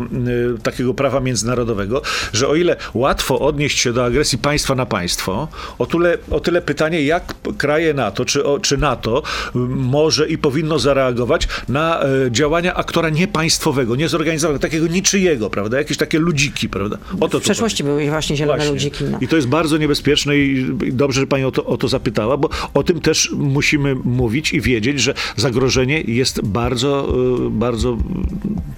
[0.64, 2.02] takiego prawa międzynarodowego,
[2.34, 5.48] że o ile łatwo odnieść się do agresji państwa na państwo,
[5.80, 9.24] o tyle, o tyle pytanie, jak kraje NATO, czy, czy NATO
[9.70, 15.78] może i powinno zareagować na y, działania aktora niepaństwowego, niezorganizowanego, takiego niczyjego, prawda?
[15.78, 16.98] Jakieś takie ludziki, prawda?
[17.20, 18.74] O to W przeszłości były właśnie zielone Właśnie.
[18.74, 19.04] ludziki.
[19.12, 19.18] No.
[19.22, 22.50] I to jest bardzo niebezpieczne i dobrze, że pani o to, o to zapytała, bo
[22.74, 27.08] o tym też musimy mówić i wiedzieć, że zagrożenie jest bardzo,
[27.48, 27.98] y, bardzo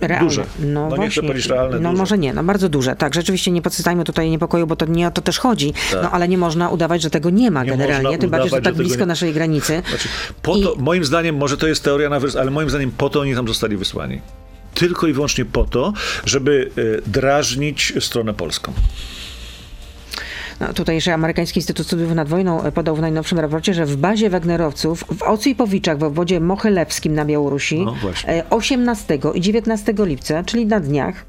[0.02, 0.28] Realne.
[0.30, 0.44] duże.
[0.60, 2.02] No, nie chcę powiedzieć realne, No duże.
[2.02, 2.96] może nie, no bardzo duże.
[2.96, 5.74] Tak, rzeczywiście nie podsycajmy tutaj niepokoju, bo to nie o to też chodzi.
[6.04, 8.74] No ale nie można udawać, że tego nie ma Nie generalnie, tym bardziej, że tak
[8.74, 9.82] że blisko nie- naszej granicy.
[9.90, 10.08] Znaczy,
[10.42, 13.10] po I- to, moim zdaniem, może to jest teoria na wers, ale moim zdaniem po
[13.10, 14.22] to oni tam zostali wysłani.
[14.74, 15.94] Tylko i wyłącznie po to,
[16.26, 18.74] żeby y, drażnić stronę polską.
[20.60, 24.30] No, tutejszy amerykański Instytut Studiów nad Wojną e, podał w najnowszym raporcie, że w bazie
[24.30, 28.30] Wagnerowców w Ocipowiczach w obwodzie Mochylewskim na Białorusi No, właśnie.
[28.34, 31.26] e, 18 i 19 lipca, czyli na dniach,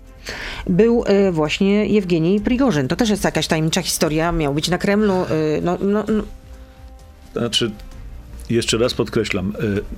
[0.66, 2.88] był e, właśnie Jewgenij Prigorzyn.
[2.88, 5.14] To też jest jakaś tajemnicza historia, miał być na Kremlu.
[5.14, 5.26] e,
[5.62, 6.22] No, no, no,
[7.32, 7.70] Znaczy,
[8.50, 9.52] jeszcze raz podkreślam,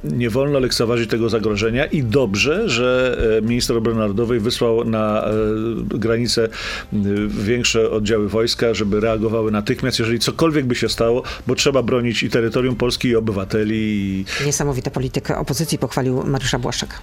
[0.05, 5.25] y, nie wolno lekceważyć tego zagrożenia i dobrze, że minister obrony narodowej wysłał na
[5.77, 6.49] granicę
[7.29, 12.31] większe oddziały wojska, żeby reagowały natychmiast, jeżeli cokolwiek by się stało, bo trzeba bronić i
[12.31, 14.25] terytorium Polski, i obywateli.
[14.47, 17.03] Niesamowita polityka opozycji pochwalił Mariusza Błaszczak.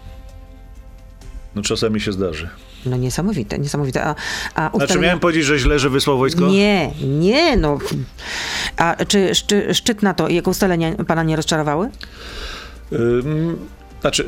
[1.56, 2.50] no czasami się zdarzy.
[2.86, 4.04] No niesamowite, niesamowite.
[4.06, 4.16] A,
[4.56, 6.48] a Znaczy miałem powiedzieć, że źle, że wysłał wojsko?
[6.48, 7.78] Nie, nie, no.
[8.78, 11.90] A czy szczy, szczyt NATO i jego ustalenia pana nie rozczarowały?
[12.94, 13.58] Ym,
[14.02, 14.26] Znaczy,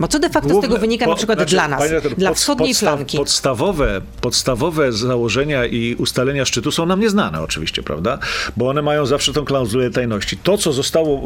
[0.00, 2.14] Bo co de facto z Główne- tego wynika po- na przykład znaczy, dla nas, redaktor,
[2.14, 3.16] dla pod- wschodniej podstaw- flanki?
[3.18, 8.18] Podstawowe, podstawowe założenia i ustalenia szczytu są nam nieznane oczywiście, prawda?
[8.56, 10.36] Bo one mają zawsze tą klauzulę tajności.
[10.36, 11.22] To, co zostało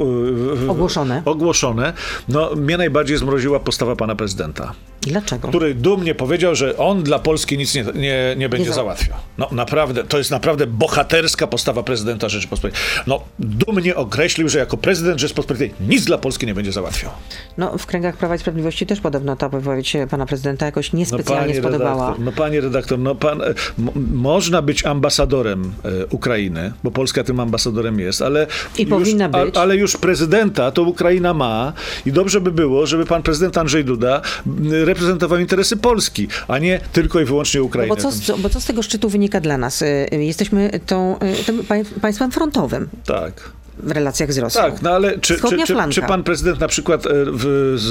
[0.64, 1.22] y, Ogłoszone.
[1.24, 1.92] ogłoszone
[2.28, 4.72] no, mnie najbardziej zmroziła postawa pana prezydenta,
[5.06, 5.48] Dlaczego?
[5.48, 9.16] który dumnie powiedział, że on dla Polski nic nie, nie, nie będzie za- załatwiał.
[9.38, 12.80] No naprawdę, to jest naprawdę bohaterska postawa prezydenta Rzeczypospolitej.
[13.06, 17.10] No, dumnie określił, że jako prezydent Rzeczypospolitej nic dla Polski nie będzie załatwiał.
[17.58, 21.46] No, w kręgach Prawa i Sprawiedliwości też podobno ta wypowiedź się pana prezydenta jakoś niespecjalnie
[21.46, 21.92] panie spodobała.
[22.06, 27.24] Redaktor, no panie redaktor, no pan, e, mo- można być ambasadorem e, Ukrainy, bo Polska
[27.24, 28.46] tym ambasadorem jest, ale
[28.78, 29.56] I już, powinna być.
[29.56, 31.72] A, ale już prezydenta to Ukraina ma
[32.06, 34.54] i dobrze by było, żeby pan prezydent Andrzej Duda m,
[34.94, 37.88] reprezentował interesy Polski, a nie tylko i wyłącznie No Ukrainy.
[37.88, 39.82] bo, co, z- bo co z tego szczytu wynika dla nas?
[39.82, 43.50] Y, y, Jesteśmy tą, y, tym pań- państwem frontowym Tak.
[43.78, 44.62] W relacjach z Rosją.
[44.62, 47.90] Tak, no ale czy, czy, czy, czy pan prezydent na przykład e, w, z,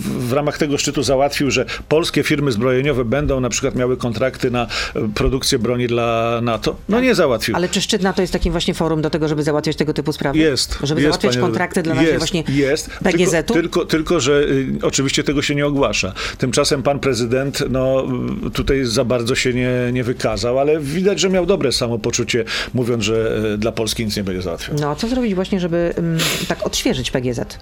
[0.00, 4.66] w, ramach tego szczytu załatwił, że polskie firmy zbrojeniowe będą na przykład miały kontrakty na
[4.94, 6.76] e, produkcję broni dla NATO?
[6.88, 7.56] No nie załatwił.
[7.56, 10.38] Ale czy szczyt NATO jest takim właśnie forum do tego, żeby załatwiać tego typu sprawy?
[10.38, 10.78] Jest.
[10.82, 12.90] Żeby jest, załatwiać kontrakty dla naszej właśnie jest.
[13.04, 13.54] PGZ-u?
[13.54, 16.12] Tylko, tylko, tylko, że y, oczywiście tego się nie ogłasza.
[16.38, 18.04] Tymczasem pan prezydent no,
[18.46, 22.44] y, tutaj za bardzo się nie, nie wykazał, ale widać, że miał dobre samopoczucie,
[22.74, 24.76] mówiąc, że y, dla Polski nic nie będzie załatwiał.
[24.80, 27.58] No, co zrobić właśnie, żeby mm, tak odświeżyć PGZ?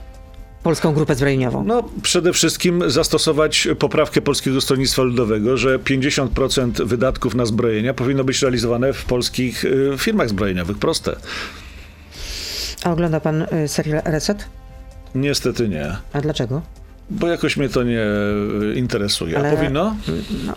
[0.63, 1.65] Polską Grupę Zbrojeniową.
[1.65, 8.43] No, przede wszystkim zastosować poprawkę Polskiego Stronnictwa Ludowego, że 50% wydatków na zbrojenia powinno być
[8.43, 10.79] realizowane w polskich y, firmach zbrojeniowych.
[10.79, 11.17] Proste.
[12.85, 14.45] A ogląda pan y, serial Reset?
[15.15, 15.97] Niestety nie.
[16.13, 16.63] A dlaczego?
[17.11, 18.01] Bo jakoś mnie to nie
[18.63, 19.39] y, interesuje.
[19.39, 19.97] Ale- A powinno?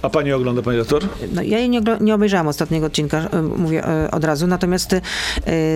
[0.02, 1.04] A pani ogląda, pani doktor?
[1.34, 4.96] No, ja jej nie, nie obejrzałam ostatniego odcinka, y, mówię y, od razu, natomiast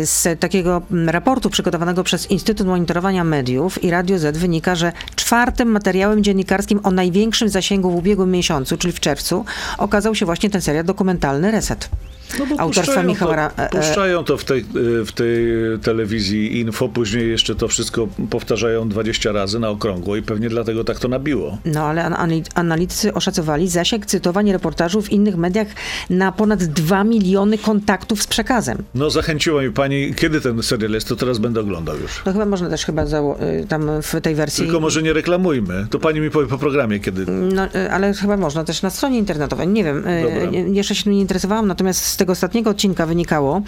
[0.03, 6.23] z takiego raportu przygotowanego przez Instytut Monitorowania Mediów i Radio Z wynika, że czwartym materiałem
[6.23, 9.45] dziennikarskim o największym zasięgu w ubiegłym miesiącu, czyli w czerwcu,
[9.77, 11.89] okazał się właśnie ten serial dokumentalny Reset.
[12.39, 15.45] No bo Autorstwa puszczają Michała to, e- e- Puszczają to w tej, y, w tej
[15.81, 20.99] telewizji info, później jeszcze to wszystko powtarzają 20 razy na okrągło i pewnie dlatego tak
[20.99, 21.57] to nabiło.
[21.65, 25.67] No ale an- anali- analitycy oszacowali zasięg cytowań reportażu w innych mediach
[26.09, 28.77] na ponad 2 miliony kontaktów z przekazem.
[28.95, 32.21] No zachęciła mi pani, kiedy ten serial jest, to teraz będę oglądał już.
[32.25, 33.07] No chyba można też chyba y,
[33.69, 34.63] tam w tej wersji...
[34.63, 35.87] Tylko może nie reklamujmy.
[35.89, 37.25] To pani mi powie po programie, kiedy.
[37.31, 39.67] No, y, ale chyba można też na stronie internetowej.
[39.67, 40.59] Nie wiem, y, Dobra.
[40.71, 43.61] jeszcze się nie interesowałam, natomiast z tego ostatniego odcinka wynikało,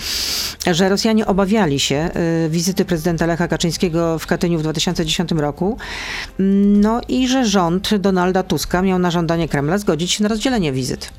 [0.71, 2.09] że Rosjanie obawiali się
[2.45, 5.77] y, wizyty prezydenta Lecha Kaczyńskiego w Katyniu w 2010 roku,
[6.39, 11.09] no i że rząd Donalda Tuska miał na żądanie Kremla zgodzić się na rozdzielenie wizyt.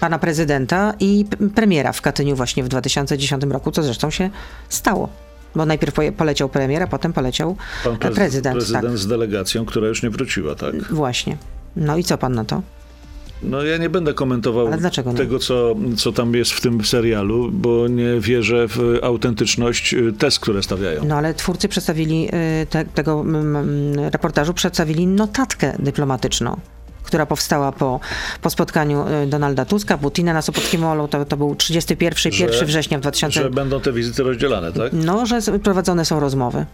[0.00, 4.30] pana prezydenta i premiera w Katyniu właśnie w 2010 roku, co zresztą się
[4.68, 5.08] stało.
[5.54, 8.56] Bo najpierw poleciał premier, a potem poleciał Pan prezydent, prezydent.
[8.56, 10.72] prezydent z delegacją, która już nie wróciła, tak?
[10.72, 11.36] Tak, właśnie.
[11.76, 12.62] No i co pan na to?
[13.42, 14.68] No ja nie będę komentował
[15.16, 20.38] tego, co, co tam jest w tym serialu, bo nie wierzę w autentyczność y, tez,
[20.38, 21.04] które stawiają.
[21.04, 22.28] No ale twórcy przedstawili
[22.62, 23.24] y, te, tego
[24.12, 26.60] reportażu, przedstawili notatkę dyplomatyczną
[27.02, 28.00] która powstała po,
[28.42, 32.66] po spotkaniu y, Donalda Tuska, Putina na Sopockim Molu, to, to był 31 Że- 1
[32.66, 33.42] września w 2000...
[33.42, 34.92] Że będą te wizyty rozdzielane, tak?
[34.92, 36.66] No, że prowadzone są rozmowy.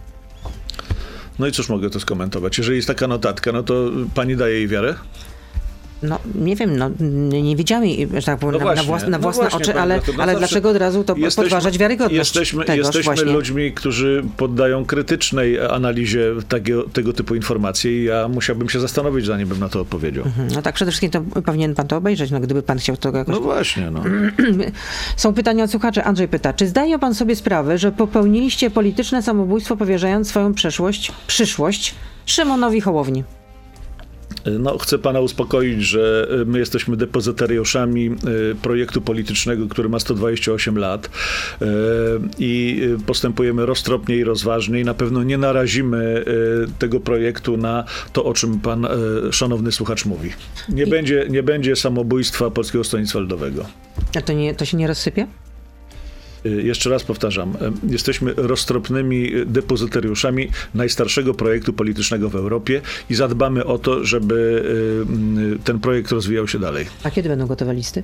[1.39, 2.57] No i cóż mogę to skomentować?
[2.57, 4.95] Jeżeli jest taka notatka, no to pani daje jej wiarę?
[6.03, 6.89] No, nie wiem, no,
[7.29, 9.79] nie, widziałem że tak powiem, No na, na, właśnie, włas, na no własne właśnie, oczy,
[9.79, 13.31] ale, no ale zawsze dlaczego od razu to Jesteśmy- podważać wiarygodność Jesteśmy, jesteśmy właśnie?
[13.31, 19.47] ludźmi, którzy poddają krytycznej analizie takiego, tego typu informacji i ja musiałbym się zastanowić, zanim
[19.47, 20.25] bym na to odpowiedział.
[20.55, 23.35] No tak, przede wszystkim to powinien pan to obejrzeć, no gdyby pan chciał to jakoś
[23.35, 24.03] No właśnie, no.
[25.17, 26.03] Są pytania od słuchaczy.
[26.03, 31.95] Andrzej pyta, czy zdaje pan sobie sprawę, że popełniliście polityczne samobójstwo, powierzając swoją przeszłość, przyszłość
[32.25, 33.23] Szymonowi Hołowni?
[34.59, 38.05] No, chcę pana uspokoić, że y, my jesteśmy depozytariuszami
[38.51, 41.05] y, projektu politycznego, który ma 128 lat
[41.61, 41.65] y,
[42.39, 46.25] i postępujemy roztropnie i rozważnie i na pewno nie narazimy
[46.79, 47.83] tego projektu na
[48.13, 48.87] to, o czym pan
[49.31, 50.29] szanowny słuchacz mówi.
[50.69, 53.65] Nie, I- będzie, nie będzie samobójstwa Polskiego Stronnictwa Ludowego.
[54.17, 55.27] A to, nie, to się nie rozsypie?
[56.45, 63.65] Y, Jeszcze raz powtarzam, y, jesteśmy roztropnymi depozytariuszami najstarszego projektu politycznego w Europie i zadbamy
[63.65, 64.63] o to, żeby
[65.55, 66.85] y, ten projekt rozwijał się dalej.
[67.03, 68.03] A kiedy będą gotowe listy?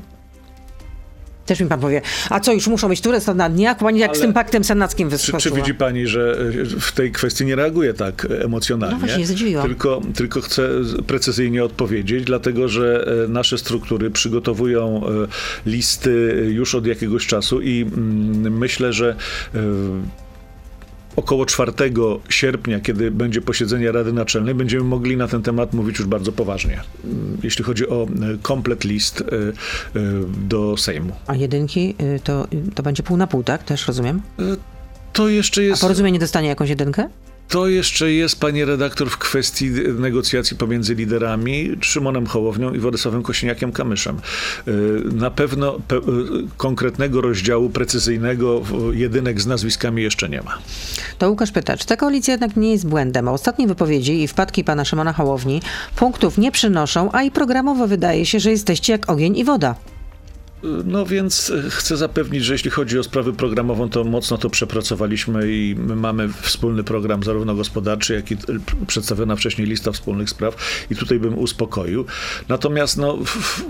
[1.46, 3.78] Też mi pan powie, a co, już muszą być które na dniach?
[3.78, 5.40] Pani jak z Ale- tym paktem senackim Czy, wyskoczyła.
[5.40, 8.98] czy widzi pani, że y, w tej kwestii nie reaguje tak y, emocjonalnie?
[9.02, 9.68] No właśnie, zdziwiłam.
[9.68, 15.02] Tylko, tylko chcę z- precyzyjnie odpowiedzieć, dlatego że y, nasze struktury przygotowują
[15.66, 19.16] listy już od jakiegoś czasu i mm, myślę, że
[21.16, 21.72] około 4
[22.30, 26.82] sierpnia, kiedy będzie posiedzenie Rady Naczelnej, będziemy mogli na ten temat mówić już bardzo poważnie.
[27.06, 29.54] Mm, Jeśli chodzi o y, komplet list y, y,
[30.48, 31.16] do Sejmu.
[31.28, 33.64] A jedynki to, to będzie pół na pół, tak?
[33.64, 34.22] Też rozumiem.
[35.14, 35.82] To jeszcze A jest...
[35.82, 37.10] porozumienie dostanie jakąś jedynkę?
[37.50, 44.16] To jeszcze jest, panie redaktor, w kwestii negocjacji pomiędzy liderami Szymonem Hołownią i Władysławem Kosiniakiem-Kamyszem.
[44.68, 44.72] Y,
[45.16, 46.10] Na pewno pe-
[46.44, 48.62] y, konkretnego rozdziału precyzyjnego
[48.94, 50.58] jedynek z nazwiskami jeszcze nie ma.
[51.18, 53.28] To Łukasz pyta, czy ta koalicja jednak nie jest błędem?
[53.28, 55.62] Ostatnie wypowiedzi i wpadki pana Szymona Hołowni
[55.96, 59.76] punktów nie przynoszą, a i programowo wydaje się, że jesteście jak ogień i woda.
[60.64, 65.52] No więc y, chcę zapewnić, że jeśli chodzi o sprawę programową, to mocno to przepracowaliśmy
[65.52, 70.56] i my mamy wspólny program zarówno gospodarczy, jak i y, przedstawiona wcześniej lista wspólnych spraw
[70.92, 72.06] i tutaj bym uspokoił.
[72.50, 73.18] Natomiast no,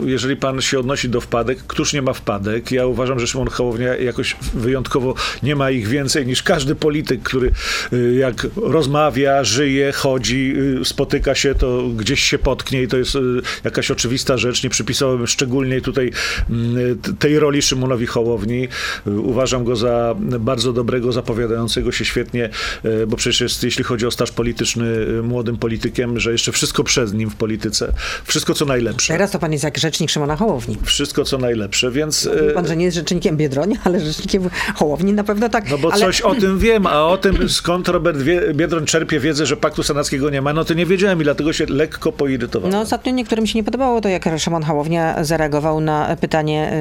[0.06, 2.72] jeżeli pan się odnosi do wpadek, któż nie ma wpadek?
[2.72, 7.52] Ja uważam, że Szymon Hołownia jakoś wyjątkowo nie ma ich więcej niż każdy polityk, który
[7.94, 10.54] y, jak rozmawia, żyje, chodzi,
[10.84, 13.18] spotyka się, to gdzieś się potknie i to jest
[13.64, 14.64] jakaś oczywista rzecz.
[14.64, 16.12] Nie przypisałbym szczególnie tutaj
[16.50, 16.83] mm,
[17.20, 18.68] tej roli Szymonowi Hołowni.
[19.08, 22.50] Y, Uważam go za bardzo dobrego, zapowiadającego się świetnie,
[22.86, 26.84] y, bo przecież jest, jeśli chodzi o staż polityczny, y, młodym politykiem, że jeszcze wszystko
[26.84, 27.94] przed nim w polityce.
[28.24, 29.14] Wszystko co najlepsze.
[29.14, 30.78] Teraz to pan jest jak rzecznik Szymona Hołowni.
[30.84, 32.30] Wszystko co najlepsze, więc...
[32.42, 35.70] Mówi pan, że nie jest rzecznikiem Biedronia, ale rzecznikiem Hołowni na pewno tak.
[35.70, 36.02] No bo ale...
[36.02, 38.18] coś o tym wiem, a o tym skąd Robert
[38.54, 41.66] Biedroń czerpie wiedzę, że paktu senackiego nie ma, no to nie wiedziałem i dlatego się
[41.66, 42.72] lekko poirytowałem.
[42.72, 46.73] No ostatnio niektórym się nie podobało to, jak Szymon Hołownia zareagował na pytanie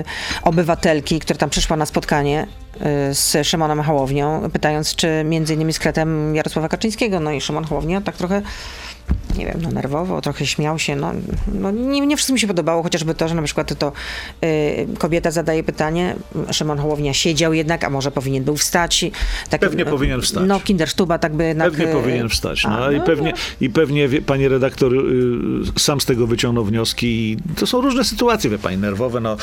[0.43, 5.79] obywatelki, która tam przyszła na spotkanie y, z Szymonem Hołownią, pytając, czy między innymi z
[5.79, 7.21] kretem Jarosława Kaczyńskiego.
[7.21, 8.43] No i Szymon Hołownia tak trochę
[9.39, 11.13] nie wiem, no nerwowo, trochę śmiał się, no,
[11.55, 13.93] no nie, nie wszystko mi się podobało, chociażby to, że na przykład to
[14.45, 16.17] y, kobieta zadaje pytanie,
[16.51, 19.03] Szymon Hołownia siedział jednak, a może powinien był wstać.
[19.03, 19.13] i
[19.51, 20.43] Tak, Pewnie powinien wstać.
[20.47, 21.71] No, Kindersztuba tak by jednak...
[21.71, 22.65] Pewnie y, powinien wstać.
[22.65, 25.01] No, a, i, no, pewnie, I pewnie wie, pani redaktor y,
[25.79, 27.07] sam z tego wyciągnął wnioski.
[27.07, 29.21] I to są różne sytuacje, wie pani, nerwowe.
[29.21, 29.37] No,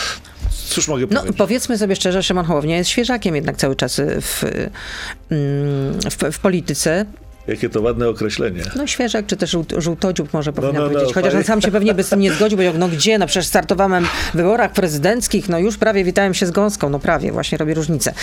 [0.69, 1.37] cóż mogę No, powiedzieć?
[1.37, 7.05] powiedzmy sobie szczerze, Szymon Hołownia jest świeżakiem jednak cały czas w, mm, w, w polityce.
[7.49, 8.63] Jakie to ładne określenie.
[8.75, 11.13] No świeżak, czy też żółt, żółtodziób może powinna no, no, powiedzieć.
[11.13, 13.27] Chociaż on sam się pewnie by z tym nie zgodził, bo jak, no gdzie, no
[13.27, 17.57] przecież startowałem w wyborach prezydenckich, no już prawie witałem się z gąską, no prawie, właśnie
[17.57, 18.13] robię różnicę.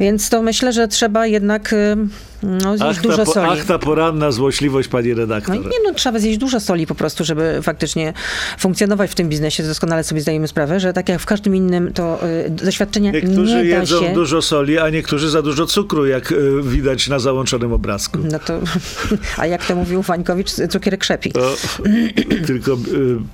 [0.00, 1.96] Więc to myślę, że trzeba jednak y,
[2.42, 3.48] No, zjeść dużo po, soli.
[3.52, 5.56] ach, ta poranna złośliwość, pani No redaktor.
[5.56, 8.12] i nie, no trzeba zjeść dużo soli po prostu, żeby faktycznie
[8.58, 9.62] funkcjonować w tym biznesie.
[9.62, 13.70] Doskonale sobie zdajemy sprawę, że tak jak w każdym innym, to y, doświadczenia Niektórzy nie
[13.70, 14.14] da jedzą się...
[14.14, 18.18] dużo soli, a niektórzy za dużo cukru, jak y, widać na załączonym obrazku.
[18.32, 18.53] No to,
[19.38, 21.32] a jak to mówił Wańkowicz, cukier krzepi.
[21.32, 21.56] To,
[22.46, 22.76] tylko y,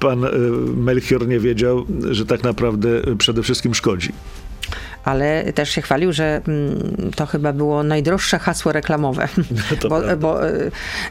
[0.00, 0.28] pan y,
[0.76, 4.12] Melchior nie wiedział, że tak naprawdę y, przede wszystkim szkodzi.
[5.04, 9.28] Ale też się chwalił, że mm, to chyba było najdroższe hasło reklamowe,
[9.80, 10.38] to bo, bo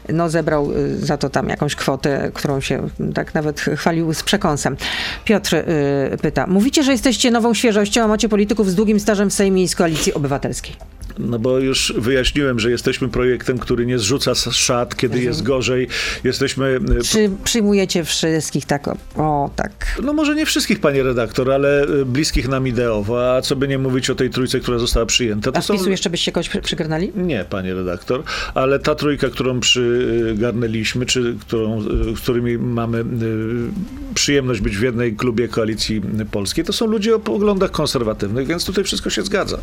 [0.08, 4.76] no, zebrał za to tam jakąś kwotę, którą się tak nawet chwalił z przekąsem.
[5.24, 5.64] Piotr y,
[6.22, 9.68] pyta, mówicie, że jesteście nową świeżością, a macie polityków z długim stażem w Sejmie i
[9.68, 10.99] z Koalicji Obywatelskiej.
[11.20, 15.28] No bo już wyjaśniłem, że jesteśmy projektem, który nie zrzuca z szat, kiedy Mhm.
[15.28, 15.88] jest gorzej.
[16.24, 16.80] Jesteśmy...
[17.04, 22.04] Czy przyjmujecie wszystkich tak, o, o tak, No może nie wszystkich, panie redaktor, ale y,
[22.04, 25.50] bliskich nam ideowo, a co by nie mówić o tej trójce, która została przyjęta.
[25.54, 27.12] a w PiSu jeszcze byście kogoś przy, przygarnęli?
[27.16, 28.22] Nie, panie redaktor,
[28.54, 31.80] ale ta trójka, którą przygarnęliśmy, czy którą,
[32.16, 33.04] z którymi mamy
[34.14, 38.84] przyjemność być w jednej klubie koalicji polskiej, to są ludzie o poglądach konserwatywnych, więc tutaj
[38.84, 39.58] wszystko się zgadza.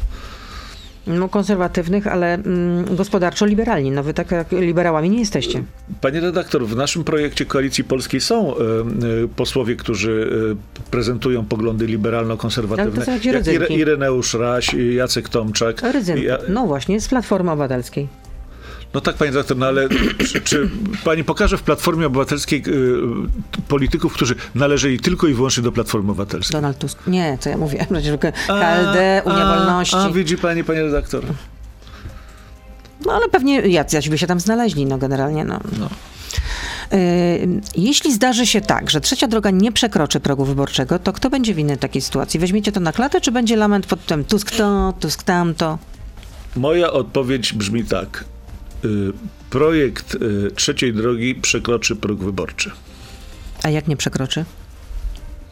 [1.08, 3.92] No konserwatywnych, ale mm, gospodarczo liberalni.
[3.92, 5.64] No wy tak jak liberałami nie jesteście.
[6.02, 8.60] Panie redaktor, w naszym projekcie Koalicji Polskiej są y,
[9.24, 10.30] y, posłowie, którzy
[10.86, 13.00] y, prezentują poglądy liberalno-konserwatywne.
[13.00, 13.70] to są jak.
[13.70, 15.82] Ireneusz Raś, Jacek Tomczak.
[15.82, 16.18] Ryzyn.
[16.18, 18.08] Ja, No właśnie, z Platformy Obywatelskiej.
[18.98, 19.90] No tak, panie redaktor, no ale
[20.32, 20.70] czy, czy
[21.04, 26.52] pani pokaże w Platformie Obywatelskiej y, polityków, którzy należeli tylko i wyłącznie do Platformy Obywatelskiej?
[26.52, 27.08] Donald Tusk.
[27.08, 27.86] Nie, co ja mówię.
[27.92, 29.96] Przecież KLD, Unia a, Wolności.
[29.96, 31.24] A, widzi pani, panie redaktor.
[33.06, 35.60] No ale pewnie jacyś by się tam znaleźli, no generalnie, no.
[35.80, 35.90] No.
[36.98, 41.54] Y, Jeśli zdarzy się tak, że trzecia droga nie przekroczy progu wyborczego, to kto będzie
[41.54, 42.40] winny takiej sytuacji?
[42.40, 45.78] Weźmiecie to na klatę, czy będzie lament pod tym Tusk to, Tusk tamto?
[46.56, 48.24] Moja odpowiedź brzmi tak.
[48.86, 49.14] Y,
[49.50, 52.72] projekt y, trzeciej drogi przekroczy próg wyborczy.
[53.64, 54.46] A jak nie przekroczy?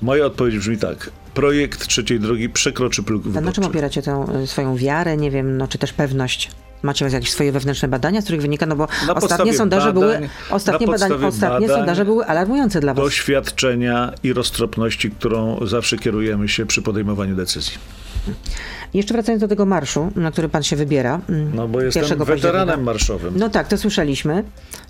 [0.01, 1.09] Moja odpowiedź brzmi tak.
[1.33, 3.67] Projekt trzeciej drogi przekroczy próg A na czym wyborczy.
[3.69, 6.51] opieracie tę y, swoją wiarę, nie wiem, no czy też pewność?
[6.83, 10.29] Macie jakieś swoje wewnętrzne badania, z których wynika, no bo Na ostatnie sondaże badań- były,
[10.49, 13.05] ostatnie, badania, ostatnie badań- sondaże były alarmujące dla was.
[13.05, 17.77] Doświadczenia i roztropności, którą zawsze kierujemy się przy podejmowaniu decyzji.
[18.95, 21.19] Jeszcze wracając do tego marszu, na który pan się wybiera.
[21.29, 23.34] mm, No bo jestem 1 weteranem marszowym.
[23.38, 24.43] No tak, to słyszeliśmy.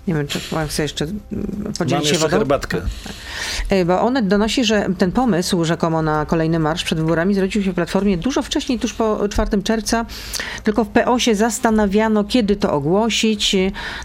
[0.08, 2.38] Nie wiem, czy pan chce jeszcze mm, Mam podzielić się jeszcze wodą?
[2.38, 2.80] herbatkę.
[3.70, 7.72] E, Bo Onet donosi, że ten pomysł rzekomo na kolejny marsz przed wyborami zrodził się
[7.72, 10.06] w Platformie dużo wcześniej, tuż po 4 czerwca.
[10.64, 13.56] Tylko w PO się zastanawiano, kiedy to ogłosić.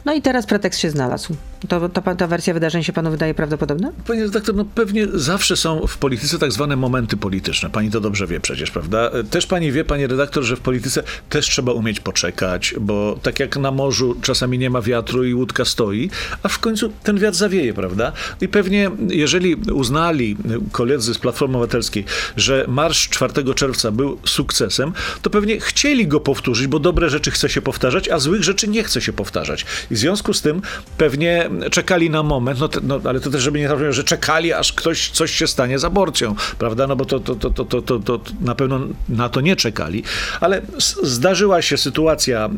[0.06, 1.36] No i teraz pretekst się znalazł.
[1.68, 3.92] To, to, ta wersja wydarzeń się panu wydaje prawdopodobna?
[4.08, 7.70] Panie redaktor, no pewnie zawsze są w polityce tak zwane momenty polityczne.
[7.70, 9.12] Pani to dobrze wie przecież, prawda?
[9.30, 13.58] Też pani wie, panie redaktor, że w polityce też trzeba umieć poczekać, bo tak jak
[13.58, 16.10] na morzu czasami nie ma wiatru i łódka stoi,
[16.44, 18.12] a w końcu ten wiatr zawieje, prawda?
[18.42, 20.38] I pewnie jeżeli uznali
[20.72, 22.06] koledzy z Platformy Obywatelskiej,
[22.38, 27.50] że marsz 4 czerwca był sukcesem, to pewnie chcieli go powtórzyć, bo dobre rzeczy chce
[27.50, 29.66] się powtarzać, a złych rzeczy nie chce się powtarzać.
[29.92, 30.62] I w związku z tym
[30.98, 34.54] pewnie czekali na moment, no, te, no ale to też, żeby nie zabrzmiało, że czekali,
[34.54, 36.88] aż ktoś coś się stanie z aborcją, prawda?
[36.88, 40.04] No bo to, to, to, to, to, to, to na pewno na to nie czekali.
[40.39, 40.62] Ale
[41.04, 42.50] zdarzyła się sytuacja,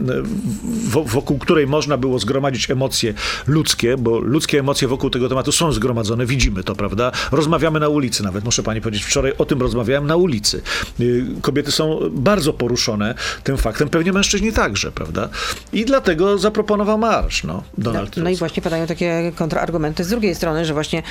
[0.64, 3.14] w, wokół której można było zgromadzić emocje
[3.48, 7.12] ludzkie, bo ludzkie emocje wokół tego tematu są zgromadzone, widzimy to, prawda?
[7.32, 10.62] Rozmawiamy na ulicy nawet, muszę pani powiedzieć, wczoraj o tym rozmawiałem na ulicy.
[11.00, 15.30] Y, Kobiety są bardzo poruszone tym faktem, pewnie mężczyźni także, prawda?
[15.74, 18.40] I dlatego zaproponował marsz, no, Donald No i Tusk.
[18.40, 21.04] właśnie padają takie kontrargumenty z drugiej strony, że właśnie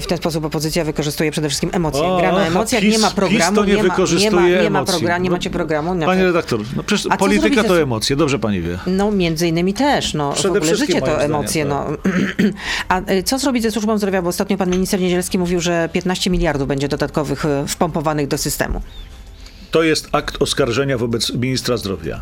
[0.00, 2.02] w ten sposób opozycja wykorzystuje przede wszystkim emocje.
[2.02, 4.48] O, Gra na emocjach, nie ma PiS programu, to nie, nie, ma, nie, wykorzystuje ma,
[4.48, 4.98] nie ma emocji.
[4.98, 5.94] programu, nie No, macie programu.
[5.94, 8.78] nie Panie redaktor, no przecież A polityka to ze- emocje, dobrze pani wie.
[8.86, 10.14] No, między innymi też.
[10.14, 11.66] No, w Przede ogóle wszystkim życie to emocje.
[11.66, 11.70] tak.
[11.70, 11.86] No.
[12.88, 14.22] A y, co zrobić ze służbą zdrowia?
[14.22, 18.80] Bo ostatnio pan minister Niedzielski mówił, że 15 miliardów będzie dodatkowych y, wpompowanych do systemu.
[19.70, 22.20] To jest akt oskarżenia wobec ministra zdrowia.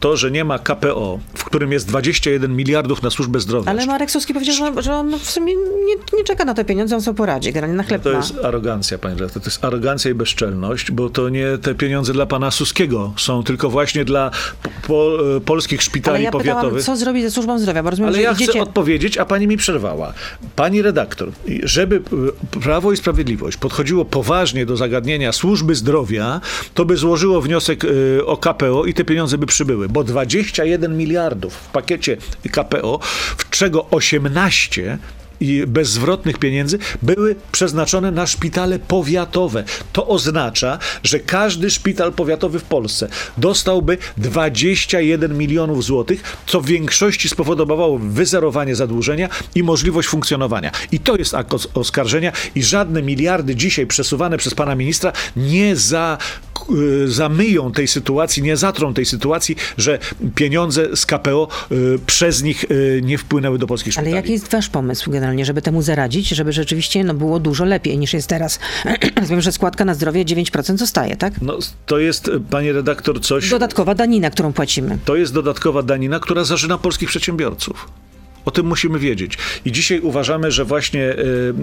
[0.00, 3.70] To, że nie ma KPO, w którym jest 21 miliardów na służbę zdrowia.
[3.70, 6.96] Ale Marek Suski powiedział, że, że on w sumie nie, nie czeka na te pieniądze,
[6.96, 7.52] on sobie poradzi.
[7.52, 8.16] Generalnie na chleb To ma.
[8.16, 9.42] jest arogancja, panie redaktor.
[9.42, 13.70] To jest arogancja i bezczelność, bo to nie te pieniądze dla pana Suskiego są, tylko
[13.70, 14.30] właśnie dla
[14.62, 15.10] po, po,
[15.44, 16.84] polskich Ale szpitali ja pytałam, powiatowych.
[16.84, 18.52] co zrobić ze służbą zdrowia, bo rozumiem, Ale ja idziecie...
[18.52, 20.12] chcę odpowiedzieć, a pani mi przerwała.
[20.56, 21.28] Pani redaktor,
[21.62, 26.40] żeby y, Prawo i Sprawiedliwość podchodziło poważnie do zagadnienia służby zdrowia,
[26.74, 31.54] to by złożyło wniosek y, o KPO i te pieniądze by przybyły, bo 21 miliardów
[31.54, 32.16] w pakiecie
[32.52, 32.98] KPO,
[33.36, 34.98] w czego 18
[35.40, 39.64] i bezzwrotnych pieniędzy były przeznaczone na szpitale powiatowe.
[39.92, 47.28] To oznacza, że każdy szpital powiatowy w Polsce dostałby 21 milionów złotych, co w większości
[47.28, 50.70] spowodowało wyzerowanie zadłużenia i możliwość funkcjonowania.
[50.92, 55.76] I to jest akt os- oskarżenia i żadne miliardy dzisiaj przesuwane przez pana ministra nie
[55.76, 56.18] za,
[57.04, 59.98] y, zamyją tej sytuacji, nie zatrą tej sytuacji, że
[60.34, 64.08] pieniądze z KPO y, przez nich y, nie wpłynęły do polskich szpitali.
[64.12, 67.98] Ale jaki jest wasz pomysł generalnie, żeby temu zaradzić, żeby rzeczywiście no, było dużo lepiej
[67.98, 68.58] niż jest teraz?
[69.20, 71.42] Rozumiem, że składka na zdrowie 9% zostaje, tak?
[71.42, 73.50] No, to jest, panie redaktor, coś...
[73.50, 74.98] Dodatkowa danina, którą płacimy.
[75.04, 77.88] To jest dodatkowa danina, która zażyna polskich przedsiębiorców.
[78.46, 79.38] O tym musimy wiedzieć.
[79.64, 81.16] I dzisiaj uważamy, że właśnie e,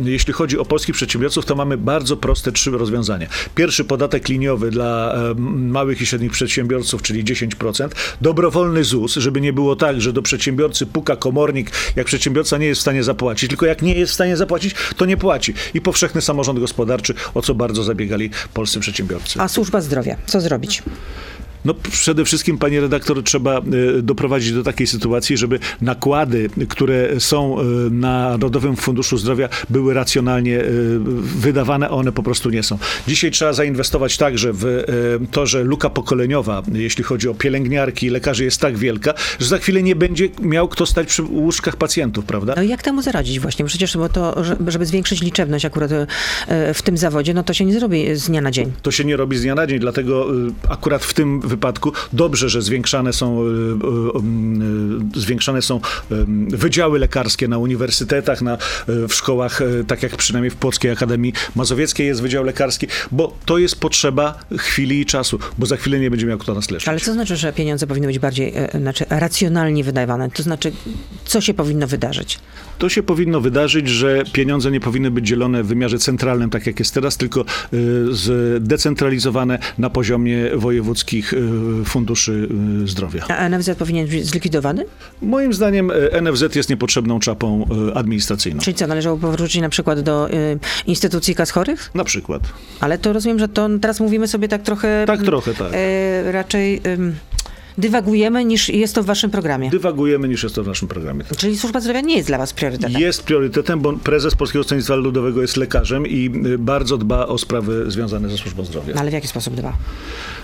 [0.03, 3.27] jeśli chodzi o polskich przedsiębiorców, to mamy bardzo proste trzy rozwiązania.
[3.55, 7.89] Pierwszy podatek liniowy dla małych i średnich przedsiębiorców, czyli 10%.
[8.21, 12.79] Dobrowolny ZUS, żeby nie było tak, że do przedsiębiorcy puka komornik, jak przedsiębiorca nie jest
[12.79, 15.53] w stanie zapłacić, tylko jak nie jest w stanie zapłacić, to nie płaci.
[15.73, 19.41] I powszechny samorząd gospodarczy, o co bardzo zabiegali polscy przedsiębiorcy.
[19.41, 20.83] A służba zdrowia, co zrobić?
[21.65, 23.63] No przede wszystkim, panie redaktor, trzeba e,
[24.01, 30.59] doprowadzić do takiej sytuacji, żeby nakłady, które są e, na Narodowym Funduszu Zdrowia były racjonalnie
[30.61, 30.65] e,
[31.37, 32.77] wydawane, a one po prostu nie są.
[33.07, 34.83] Dzisiaj trzeba zainwestować także w
[35.31, 39.57] to, że luka pokoleniowa, jeśli chodzi o pielęgniarki i lekarzy, jest tak wielka, że za
[39.57, 42.53] chwilę nie będzie miał kto stać przy łóżkach pacjentów, prawda?
[42.57, 43.65] No jak temu zaradzić właśnie?
[43.65, 45.91] Przecież bo to, że- żeby zwiększyć liczebność akurat
[46.73, 48.71] w tym zawodzie, no to się nie zrobi z dnia na dzień.
[48.81, 50.27] To się nie robi z dnia na dzień, dlatego
[50.69, 55.79] akurat w tym wypadku dobrze, że zwiększane są, y, y, y, zwiększane są
[56.47, 62.21] wydziały lekarskie na uniwersytetach, na, w szkołach, tak jak przynajmniej w Płockiej Akademii Mazowieckiej jest
[62.21, 66.37] wydział lekarski, bo to jest potrzeba chwili i czasu, bo za chwilę nie będzie miał
[66.37, 66.87] kto nas leczyć.
[66.87, 70.29] Ale co znaczy, że pieniądze powinny być bardziej e, znaczy racjonalnie wydawane?
[70.31, 70.71] To znaczy,
[71.25, 72.39] co się powinno wydarzyć?
[72.77, 76.79] To się powinno wydarzyć, że pieniądze nie powinny być dzielone w wymiarze centralnym, tak jak
[76.79, 77.45] jest teraz, tylko
[78.11, 81.33] zdecentralizowane na poziomie wojewódzkich
[81.85, 82.47] funduszy
[82.83, 83.25] y, zdrowia.
[83.27, 84.85] A NFZ powinien być zlikwidowany?
[85.21, 88.61] Moim zdaniem e, NFZ jest niepotrzebną czapą e, administracyjną.
[88.61, 90.29] Czyli co, należało powrócić na przykład do
[90.87, 91.91] instytucji kas chorych?
[91.93, 92.41] Na przykład.
[92.79, 95.03] Ale to rozumiem, że to teraz mówimy sobie tak trochę...
[95.07, 95.71] Tak mm, trochę, tak.
[95.73, 96.81] e, raczej
[97.77, 99.69] dywagujemy niż jest to w waszym programie.
[99.69, 101.23] Dywagujemy niż jest to w naszym programie.
[101.37, 103.01] Czyli służba zdrowia nie jest dla was priorytetem.
[103.01, 106.29] Jest priorytetem, bo prezes Polskiego Stronnictwa Ludowego jest lekarzem i
[106.59, 108.93] bardzo dba o sprawy związane ze służbą zdrowia.
[108.93, 109.73] No, ale w jaki sposób dba?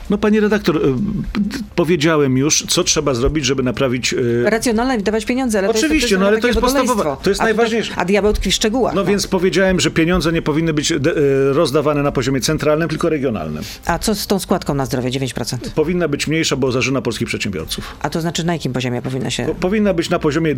[0.10, 0.80] No pani redaktor, y,
[1.76, 4.14] powiedziałem już, co trzeba zrobić, żeby naprawić...
[4.14, 7.42] y, Racjonalne wydawać pieniądze, ale Oczywiście, to jest, no ale to jest podstawowe, to jest
[7.42, 7.94] A tutaj- najważniejsze.
[7.96, 8.94] A diabeł tkwi w szczegółach.
[8.96, 11.00] No więc powiedziałem, że pieniądze nie powinny być y,
[11.54, 13.64] rozdawane na poziomie centralnym, tylko regionalnym.
[13.86, 15.58] A co z tą składką na zdrowie 9%?
[15.76, 17.96] Powinna być mniejsza, bo zażyna polskich przedsiębiorców.
[18.02, 19.46] A to znaczy na jakim poziomie powinna się...
[19.46, 20.56] Po- Powinna być na poziomie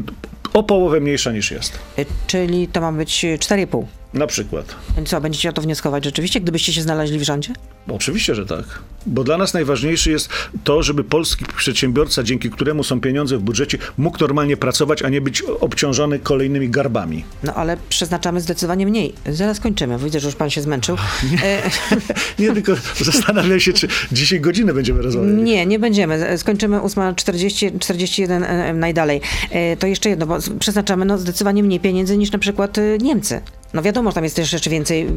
[0.53, 1.79] o połowę mniejsza niż jest.
[2.27, 3.83] Czyli to ma być y, 4,5.
[4.13, 4.75] Na przykład.
[4.95, 7.53] Więc Co, będziecie o to wnioskować rzeczywiście, gdybyście się znaleźli w rządzie?
[7.87, 8.63] Oczywiście, że tak.
[9.05, 10.29] Bo dla nas najważniejsze jest
[10.63, 15.21] to, żeby polski przedsiębiorca, dzięki któremu są pieniądze w budżecie, mógł normalnie pracować, a nie
[15.21, 17.23] być obciążony kolejnymi garbami.
[17.43, 19.13] No ale przeznaczamy zdecydowanie mniej.
[19.29, 19.97] Zaraz kończymy.
[19.97, 20.97] Widzę, że już pan się zmęczył.
[21.43, 21.61] E,
[22.39, 25.31] Nie tylko zastanawiam się, czy dzisiaj godzinę będziemy rozmawiać.
[25.43, 26.37] Nie, nie będziemy.
[26.37, 29.21] Skończymy 8.40, 41 e, najdalej.
[29.51, 33.41] E, To jeszcze jedno, bo przeznaczamy no, zdecydowanie mniej pieniędzy niż na przykład e, Niemcy.
[33.73, 35.07] No wiadomo, tam jest też jeszcze więcej,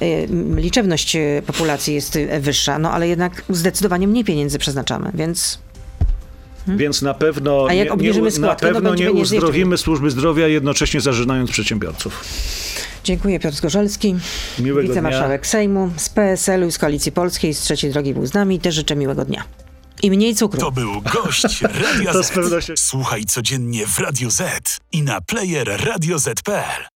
[0.00, 5.58] m, liczebność e, populacji jest e, wyższa, no ale jednak zdecydowanie mniej pieniędzy przeznaczamy, więc
[6.68, 9.78] Więc na pewno, A jak nie, obniżymy nie, na składkę, to pewno będzie nie uzdrowimy
[9.78, 12.24] służby zdrowia, jednocześnie zażynając przedsiębiorców.
[13.04, 13.40] dziękuję.
[13.40, 14.14] Piotr Zgorzelski,
[14.58, 18.60] Miłego wicemarszałek Sejmu z PSL-u i z Koalicji Polskiej, z Trzeciej Drogi był z nami.
[18.60, 19.44] Też życzę miłego dnia.
[20.02, 20.60] I mniej cukru.
[20.60, 22.32] To był gość Radia To z.
[22.76, 24.42] Słuchaj codziennie w Radio Z
[24.92, 26.93] i na player radioz.pl.